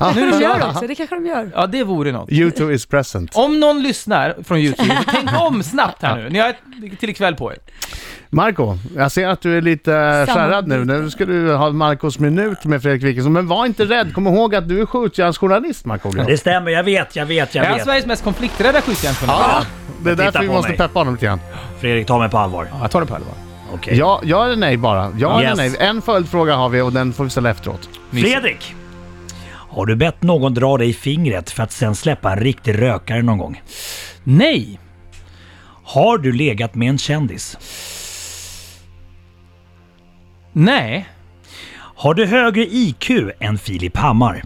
Ja. 0.00 0.12
Nu 0.16 0.30
de 0.30 0.40
gör 0.40 0.68
också, 0.70 0.86
det 0.86 0.94
kanske 0.94 1.14
de 1.16 1.26
gör. 1.26 1.50
Ja, 1.54 1.66
det 1.66 1.84
vore 1.84 2.12
något. 2.12 2.28
U2 2.30 2.72
is 2.72 2.86
present. 2.86 3.30
Om 3.36 3.60
någon 3.60 3.82
lyssnar 3.82 4.34
från 4.44 4.58
YouTube, 4.58 4.98
tänk 5.12 5.30
om 5.40 5.62
snabbt 5.62 6.02
här 6.02 6.16
nu. 6.16 6.28
Ni 6.30 6.38
har 6.38 6.48
ett, 6.48 7.00
till 7.00 7.10
ikväll 7.10 7.34
på 7.34 7.52
er. 7.52 7.58
Marco, 8.30 8.78
jag 8.96 9.12
ser 9.12 9.28
att 9.28 9.40
du 9.40 9.56
är 9.56 9.60
lite 9.60 9.90
skärrad 10.28 10.68
nu. 10.68 10.84
Nu 10.84 11.10
ska 11.10 11.24
du 11.24 11.54
ha 11.54 11.70
Marcos 11.70 12.18
minut 12.18 12.64
med 12.64 12.82
Fredrik 12.82 13.02
Wikingsson. 13.02 13.32
Men 13.32 13.46
var 13.48 13.66
inte 13.66 13.84
rädd. 13.84 14.14
Kom 14.14 14.26
ihåg 14.26 14.54
att 14.54 14.68
du 14.68 14.80
är 14.80 14.86
skjutjärnsjournalist, 14.86 15.84
Markoolio. 15.84 16.24
Det 16.24 16.38
stämmer, 16.38 16.70
jag 16.70 16.84
vet, 16.84 17.16
jag 17.16 17.26
vet, 17.26 17.54
jag 17.54 17.64
Är 17.64 17.68
han 17.68 17.76
vet. 17.78 17.86
Sveriges 17.86 18.06
mest 18.06 18.24
konflikträdda 18.24 18.80
skjutjärnsjournalist? 18.80 19.44
Ja, 19.48 19.62
det 20.04 20.10
är 20.10 20.14
Titta 20.14 20.24
därför 20.24 20.40
vi 20.40 20.46
på 20.46 20.52
måste 20.52 20.68
mig. 20.68 20.78
peppa 20.78 20.98
honom 21.00 21.14
lite 21.14 21.26
grann. 21.26 21.40
Fredrik, 21.80 22.06
ta 22.06 22.18
mig 22.18 22.30
på 22.30 22.38
allvar. 22.38 22.68
Ja, 22.70 22.78
jag 22.82 22.90
tar 22.90 23.00
det 23.00 23.06
på 23.06 23.14
allvar. 23.14 23.34
Okej. 23.74 23.96
Ja, 23.98 24.20
ja 24.24 24.44
eller 24.44 24.56
nej 24.56 24.76
bara. 24.76 25.12
Ja 25.18 25.42
Yes. 25.42 25.52
eller 25.52 25.62
nej. 25.70 25.76
En 25.88 26.02
följdfråga 26.02 26.54
har 26.54 26.68
vi 26.68 26.80
och 26.80 26.92
den 26.92 27.12
får 27.12 27.24
vi 27.24 27.30
ställa 27.30 27.50
efteråt. 27.50 27.88
Fredrik! 28.10 28.74
Har 29.68 29.86
du 29.86 29.96
bett 29.96 30.22
någon 30.22 30.54
dra 30.54 30.76
dig 30.76 30.88
i 30.88 30.92
fingret 30.92 31.50
för 31.50 31.62
att 31.62 31.72
sen 31.72 31.94
släppa 31.94 32.32
en 32.32 32.38
riktig 32.40 32.82
rökare 32.82 33.22
någon 33.22 33.38
gång? 33.38 33.62
Nej! 34.24 34.80
Har 35.84 36.18
du 36.18 36.32
legat 36.32 36.74
med 36.74 36.88
en 36.88 36.98
kändis? 36.98 37.56
Nej. 40.52 41.08
Har 41.76 42.14
du 42.14 42.26
högre 42.26 42.62
IQ 42.70 43.10
än 43.40 43.58
Filip 43.58 43.96
Hammar? 43.96 44.42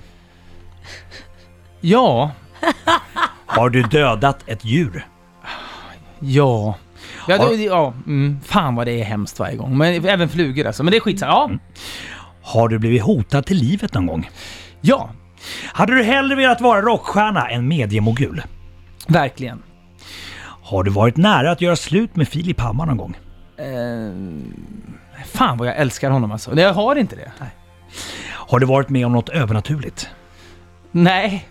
Ja. 1.81 2.31
Har 3.47 3.71
du 3.71 3.83
dödat 3.83 4.38
ett 4.47 4.64
djur? 4.64 5.07
Ja. 6.21 6.75
Ja, 7.29 7.37
Har- 7.37 7.49
det, 7.49 7.55
ja 7.64 7.95
mm, 8.07 8.41
fan 8.45 8.75
vad 8.75 8.87
det 8.87 9.00
är 9.00 9.05
hemskt 9.05 9.38
varje 9.38 9.57
gång. 9.57 9.79
Men 9.79 10.05
även 10.07 10.29
flugor 10.29 10.67
alltså. 10.67 10.83
Men 10.83 10.91
det 10.91 10.97
är 10.97 11.00
skitsamma. 11.00 11.33
Ja. 11.33 11.50
Har 12.43 12.69
du 12.69 12.79
blivit 12.79 13.02
hotad 13.02 13.47
till 13.47 13.57
livet 13.57 13.95
någon 13.95 14.07
gång? 14.07 14.31
Ja. 14.83 15.11
Hade 15.73 15.95
du 15.95 16.03
hellre 16.03 16.37
velat 16.37 16.61
vara 16.61 16.81
rockstjärna 16.81 17.49
än 17.49 17.69
mediemogul? 17.69 18.43
Verkligen. 19.07 19.62
Har 20.62 20.83
du 20.85 20.91
varit 20.91 21.17
nära 21.17 21.51
att 21.51 21.61
göra 21.61 21.77
slut 21.77 22.17
med 22.17 22.29
Filip 22.29 22.61
Hammar 22.61 22.87
någon 22.87 22.97
gång? 22.97 23.17
Eh, 23.59 25.27
fan 25.27 25.59
vad 25.59 25.69
jag 25.69 25.77
älskar 25.77 26.11
honom 26.11 26.33
alltså. 26.33 26.51
Nej, 26.55 26.65
Jag 26.65 26.75
har 26.75 26.97
inte 26.97 27.17
det. 27.17 27.33
Har 28.31 28.59
du 28.59 28.67
varit 28.67 28.89
med 28.89 29.07
om 29.07 29.12
något 29.12 29.29
övernaturligt? 29.29 30.09
Nej. 30.93 31.49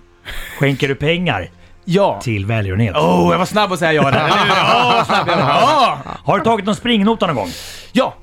Skänker 0.60 0.88
du 0.88 0.96
pengar 0.96 1.50
Ja. 1.86 2.20
till 2.24 2.46
välgörenhet? 2.46 2.96
Oh, 2.96 3.28
jag 3.32 3.38
var 3.40 3.46
snabb 3.46 3.72
att 3.72 3.80
säga 3.80 3.94
ja 3.94 4.12
där, 4.12 4.26
eller 4.26 4.38
hur? 4.38 4.48
Ja, 4.56 4.92
vad 4.96 5.06
snabb 5.08 5.28
jag 5.28 5.38
var. 5.38 5.44
Ja. 5.50 6.00
Har 6.26 6.38
du 6.38 6.44
tagit 6.44 6.66
någon 6.66 6.76
springnota 6.76 7.28
någon 7.28 7.36
gång? 7.36 7.50
Ja. 7.92 8.14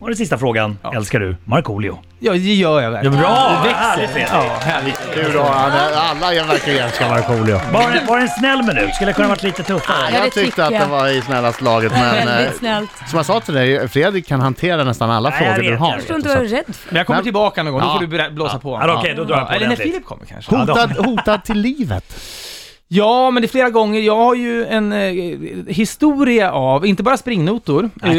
Och 0.00 0.06
den 0.08 0.16
sista 0.16 0.38
frågan, 0.38 0.78
älskar 0.94 1.20
du 1.20 1.36
Markoolio? 1.44 1.98
Ja, 2.18 2.32
det 2.32 2.38
gör 2.38 2.80
jag 2.80 2.90
verkligen. 2.90 3.18
Bra! 3.18 3.60
Det 3.64 3.70
Härligt, 3.70 4.02
växer. 4.10 4.12
Fredrik. 4.14 4.28
Ja, 4.32 4.56
härligt. 4.60 5.00
Du 5.14 5.32
då, 5.32 5.42
alla 5.42 6.34
jag 6.34 6.44
verkar 6.44 6.72
älska 6.72 7.08
Markoolio. 7.08 7.60
Var, 7.72 7.90
det- 7.92 8.02
var 8.08 8.16
det 8.16 8.22
en 8.22 8.28
snäll 8.28 8.62
minut? 8.62 8.94
Skulle 8.94 9.10
det 9.10 9.14
kunna 9.14 9.28
varit 9.28 9.42
lite 9.42 9.62
tuffare? 9.62 9.96
Ja, 10.12 10.18
Jag 10.24 10.32
tyckte 10.32 10.64
att 10.64 10.70
det 10.70 10.86
var 10.90 11.08
i 11.08 11.22
snällast 11.22 11.60
laget 11.60 11.92
men 11.92 12.02
Väldigt 12.26 12.52
eh, 12.52 12.58
snällt. 12.58 12.90
som 13.08 13.16
jag 13.16 13.26
sa 13.26 13.40
till 13.40 13.54
dig, 13.54 13.88
Fredrik 13.88 14.26
kan 14.28 14.40
hantera 14.40 14.84
nästan 14.84 15.10
alla 15.10 15.30
frågor 15.30 15.62
du 15.62 15.76
har. 15.76 15.88
jag 15.90 15.98
förstår 15.98 16.16
inte 16.16 16.28
vad 16.28 16.38
du 16.38 16.44
är 16.44 16.48
rädd 16.48 16.64
för. 16.74 16.88
Men 16.92 16.96
jag 16.96 17.06
kommer 17.06 17.22
tillbaka 17.22 17.62
någon 17.62 17.72
gång, 17.72 17.82
då 17.82 17.86
Ja. 17.88 17.92
får 18.00 18.06
du 18.06 18.30
blåsa 18.30 18.58
på. 18.58 18.78
Ja, 18.82 18.94
okej, 18.98 19.14
då 19.14 19.24
drar 19.24 19.36
jag 19.36 19.48
på 19.48 19.54
Eller 19.54 19.68
när. 19.68 19.76
Filip 19.76 20.04
kommer 20.04 20.26
kanske. 20.26 20.56
Hotad, 20.56 20.92
hotad 20.98 21.44
till 21.44 21.58
livet. 21.58 22.04
Ja, 22.92 23.30
men 23.30 23.42
det 23.42 23.46
är 23.46 23.48
flera 23.48 23.70
gånger. 23.70 24.00
Jag 24.00 24.16
har 24.16 24.34
ju 24.34 24.66
en 24.66 24.92
eh, 24.92 25.12
historia 25.68 26.52
av, 26.52 26.86
inte 26.86 27.02
bara 27.02 27.16
springnotor. 27.16 27.84
Eh, 28.02 28.10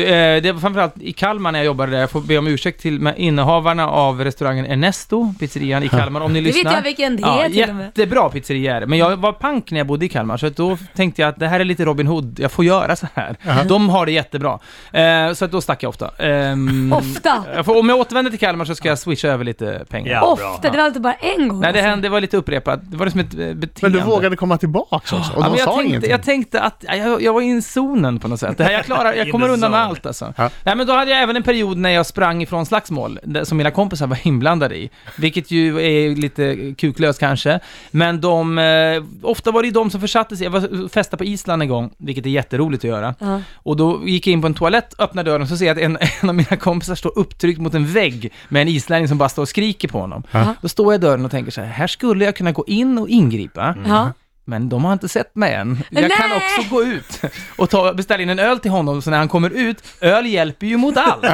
det 0.42 0.52
var 0.54 0.60
framförallt 0.60 0.94
i 1.02 1.14
Kalmar 1.14 1.52
när 1.52 1.60
jag 1.60 1.66
jobbade 1.66 1.92
där. 1.92 2.00
Jag 2.00 2.12
får 2.12 2.22
be 2.22 2.38
om 2.38 2.48
ursäkt 2.48 2.82
till 2.82 3.00
med 3.00 3.14
innehavarna 3.18 3.90
av 3.90 4.22
restaurangen 4.24 4.66
Ernesto, 4.66 5.34
pizzerian 5.40 5.84
i 5.84 5.90
Kalmar, 5.90 6.22
om 6.22 6.34
ni 6.34 6.40
Det 6.42 6.46
vet 6.46 6.56
lyssnar. 6.56 6.74
jag 6.74 6.82
vilken 6.82 7.16
det 7.16 7.22
Ja, 7.22 7.44
är 7.44 7.50
till 7.50 7.70
och 7.70 7.76
med. 7.76 7.86
jättebra 7.86 8.30
pizzeria 8.30 8.76
är. 8.78 8.86
Men 8.86 9.00
jag 9.00 9.18
var 9.18 9.32
pank 9.34 9.72
när 9.72 9.78
jag 9.80 9.88
bodde 9.88 10.06
i 10.06 10.10
Kalmar, 10.10 10.38
så 10.38 10.48
att 10.48 10.56
då 10.56 10.78
tänkte 10.96 11.22
jag 11.22 11.30
att 11.30 11.40
det 11.40 11.48
här 11.48 11.60
är 11.60 11.64
lite 11.66 11.86
Robin 11.86 12.08
Hood, 12.08 12.40
jag 12.40 12.52
får 12.52 12.66
göra 12.66 12.96
så 12.96 13.08
här. 13.14 13.36
De 13.68 13.90
har 13.90 14.06
det 14.06 14.12
jättebra. 14.12 14.60
Eh, 14.92 15.34
så 15.34 15.46
att 15.46 15.52
då 15.52 15.62
stack 15.62 15.84
jag 15.84 15.90
ofta. 15.90 16.12
Ehm, 16.18 16.94
Ofta. 16.94 17.44
jag 17.56 17.66
får, 17.66 17.80
om 17.80 17.90
jag 17.90 18.00
återvänder 18.00 18.32
till 18.32 18.40
Kalmar 18.40 18.66
så 18.66 18.76
ska 18.76 18.90
jag 18.90 19.00
swisha 19.00 19.28
över 19.28 19.44
lite 19.46 19.86
pengar. 19.90 20.12
Ja. 20.12 20.22
Ofta, 20.22 20.70
det 20.70 20.78
var 20.78 20.88
inte 20.88 21.00
bara 21.00 21.14
en 21.14 21.48
gång. 21.48 21.60
Nej, 21.60 21.74
det, 21.74 21.80
alltså. 21.80 21.90
hände, 21.90 22.08
det 22.08 22.12
var 22.12 22.22
lite 22.22 22.38
upprepat. 22.38 22.80
Det 22.92 22.98
var 22.98 23.06
liksom 23.06 23.20
ett 23.22 23.34
eh, 23.34 23.38
beteende. 23.40 23.72
Men 23.82 23.92
du 23.92 24.00
vågade 24.00 24.36
komma 24.36 24.58
tillbaks 24.62 25.14
också 25.14 25.32
och 25.36 25.44
Ja, 25.44 25.50
de 25.50 25.56
jag, 25.56 25.60
sa 25.60 25.72
tänkte, 25.72 25.88
ingenting. 25.90 26.12
jag 26.12 26.24
tänkte 26.24 26.62
att 26.62 26.86
ja, 26.88 26.96
jag, 26.96 27.22
jag 27.22 27.34
var 27.34 27.42
i 27.42 27.62
zonen 27.62 28.20
på 28.20 28.28
något 28.28 28.40
sätt. 28.40 28.58
Det 28.58 28.64
här, 28.64 28.72
jag, 28.72 28.86
klarar, 28.86 29.14
jag 29.14 29.32
kommer 29.32 29.50
undan 29.50 29.72
med 29.72 29.78
zone. 29.80 29.90
allt 29.90 30.06
alltså. 30.06 30.34
Ja. 30.38 30.50
Nej, 30.66 30.76
men 30.76 30.88
då 30.88 30.94
hade 30.94 31.12
jag 31.12 31.22
även 31.24 31.36
en 31.36 31.44
period 31.44 31.78
när 31.78 31.90
jag 31.90 32.06
sprang 32.06 32.42
ifrån 32.42 32.66
slagsmål, 32.66 33.20
som 33.44 33.58
mina 33.58 33.72
kompisar 33.72 34.08
var 34.08 34.18
inblandade 34.24 34.76
i. 34.78 34.90
Vilket 35.18 35.52
ju 35.52 35.82
är 35.82 36.16
lite 36.16 36.74
kuklöst 36.78 37.20
kanske. 37.20 37.60
Men 37.92 38.22
de, 38.22 38.58
eh, 38.58 39.04
ofta 39.22 39.52
var 39.52 39.62
det 39.62 39.68
ju 39.68 39.74
de 39.74 39.90
som 39.90 40.02
försatte 40.02 40.38
sig. 40.38 40.44
Jag 40.44 40.52
var 40.52 40.90
festa 40.90 41.18
på 41.18 41.24
Island 41.24 41.62
en 41.62 41.68
gång, 41.68 41.90
vilket 41.98 42.26
är 42.26 42.30
jätteroligt 42.30 42.84
att 42.84 42.90
göra. 42.90 43.16
Ja. 43.20 43.42
Och 43.56 43.78
då 43.78 44.02
gick 44.06 44.28
jag 44.28 44.32
in 44.34 44.42
på 44.42 44.48
en 44.48 44.54
toalett, 44.54 44.94
öppnade 45.00 45.30
dörren 45.32 45.42
och 45.42 45.48
så 45.48 45.58
ser 45.58 45.66
jag 45.66 45.78
att 45.78 45.84
en, 45.84 45.98
en 46.22 46.30
av 46.30 46.36
mina 46.36 46.56
kompisar 46.58 46.96
står 46.96 47.18
upptryckt 47.20 47.60
mot 47.62 47.74
en 47.74 47.86
vägg 47.88 48.32
med 48.50 48.62
en 48.62 48.68
islänning 48.68 49.08
som 49.08 49.18
bara 49.18 49.30
står 49.30 49.42
och 49.42 49.50
skriker 49.50 49.88
på 49.88 50.00
honom. 50.00 50.24
Ja. 50.32 50.56
Då 50.62 50.70
står 50.70 50.94
jag 50.94 51.00
i 51.00 51.02
dörren 51.02 51.26
och 51.26 51.32
tänker 51.32 51.52
så 51.52 51.62
här, 51.62 51.68
här 51.68 51.88
skulle 51.88 52.26
jag 52.26 52.36
kunna 52.36 52.52
gå 52.52 52.64
in 52.68 52.98
och 52.98 53.10
ingripa. 53.10 53.76
Ja. 53.88 54.12
Men 54.52 54.70
de 54.70 54.86
har 54.86 54.94
inte 54.94 55.10
sett 55.10 55.36
mig 55.36 55.54
än. 55.54 55.84
Jag 55.90 56.12
kan 56.12 56.30
Nej! 56.30 56.38
också 56.38 56.76
gå 56.76 56.84
ut 56.84 57.22
och 57.58 57.70
ta, 57.70 57.94
beställa 57.94 58.24
in 58.24 58.30
en 58.30 58.40
öl 58.40 58.60
till 58.60 58.72
honom, 58.72 59.02
så 59.02 59.10
när 59.10 59.18
han 59.18 59.28
kommer 59.28 59.50
ut, 59.50 59.84
öl 60.02 60.26
hjälper 60.26 60.68
ju 60.68 60.78
mot 60.78 60.98
allt. 60.98 61.26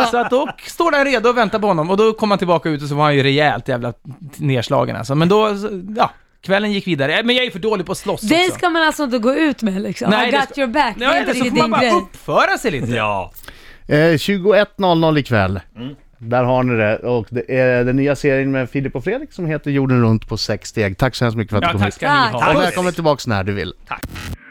så 0.10 0.16
att 0.16 0.30
då 0.30 0.48
står 0.66 0.90
den 0.90 1.04
redo 1.04 1.28
och 1.28 1.36
väntar 1.36 1.58
på 1.58 1.66
honom 1.66 1.90
och 1.90 1.96
då 1.96 2.12
kom 2.12 2.30
han 2.30 2.38
tillbaka 2.38 2.68
ut 2.68 2.82
och 2.82 2.88
så 2.88 2.94
var 2.94 3.04
han 3.04 3.14
ju 3.16 3.22
rejält 3.22 3.68
jävla 3.68 3.92
nedslagen 4.36 4.96
alltså. 4.96 5.14
Men 5.14 5.28
då, 5.28 5.48
ja, 5.96 6.10
kvällen 6.42 6.72
gick 6.72 6.86
vidare. 6.86 7.22
Men 7.24 7.36
jag 7.36 7.44
är 7.44 7.50
för 7.50 7.58
dålig 7.58 7.86
på 7.86 7.92
att 7.92 7.98
slåss 7.98 8.20
Den 8.20 8.40
också. 8.46 8.58
ska 8.58 8.68
man 8.68 8.82
alltså 8.82 9.04
inte 9.04 9.18
gå 9.18 9.34
ut 9.34 9.62
med 9.62 9.82
liksom. 9.82 10.10
Nej, 10.10 10.28
I 10.28 10.30
det 10.30 10.36
got 10.36 10.48
ska- 10.50 10.60
your 10.60 10.72
back. 10.72 10.94
Det 10.98 11.04
Ja, 11.04 11.12
är 11.14 11.20
inte 11.20 11.34
så 11.34 11.44
får 11.44 11.50
man 11.50 11.54
din 11.62 11.70
bara 11.70 11.80
grej. 11.80 11.90
uppföra 11.92 12.58
sig 12.58 12.70
lite. 12.70 12.92
Ja. 12.92 13.32
Eh, 13.88 13.94
21.00 13.96 15.18
ikväll. 15.18 15.60
Där 16.18 16.44
har 16.44 16.62
ni 16.62 16.76
det. 16.76 16.96
Och 16.96 17.26
det 17.30 17.58
är 17.58 17.84
den 17.84 17.96
nya 17.96 18.16
serien 18.16 18.50
med 18.50 18.70
Filip 18.70 18.96
och 18.96 19.04
Fredrik 19.04 19.32
som 19.32 19.46
heter 19.46 19.70
Jorden 19.70 20.02
runt 20.02 20.28
på 20.28 20.36
sex 20.36 20.68
steg. 20.68 20.98
Tack 20.98 21.14
så 21.14 21.24
hemskt 21.24 21.36
mycket 21.36 21.50
för 21.50 21.56
att 21.56 21.62
du 21.62 21.66
Ja, 21.68 21.72
kom 21.72 21.80
tack 21.80 21.86
hit. 21.86 21.94
ska 21.94 22.12
ni 22.12 22.18
ha. 22.32 22.40
Tack. 22.40 22.56
Och 22.56 22.62
välkommen 22.62 22.92
tillbaks 22.92 23.26
när 23.26 23.44
du 23.44 23.52
vill. 23.52 23.72
Morgonzoo. 23.88 24.45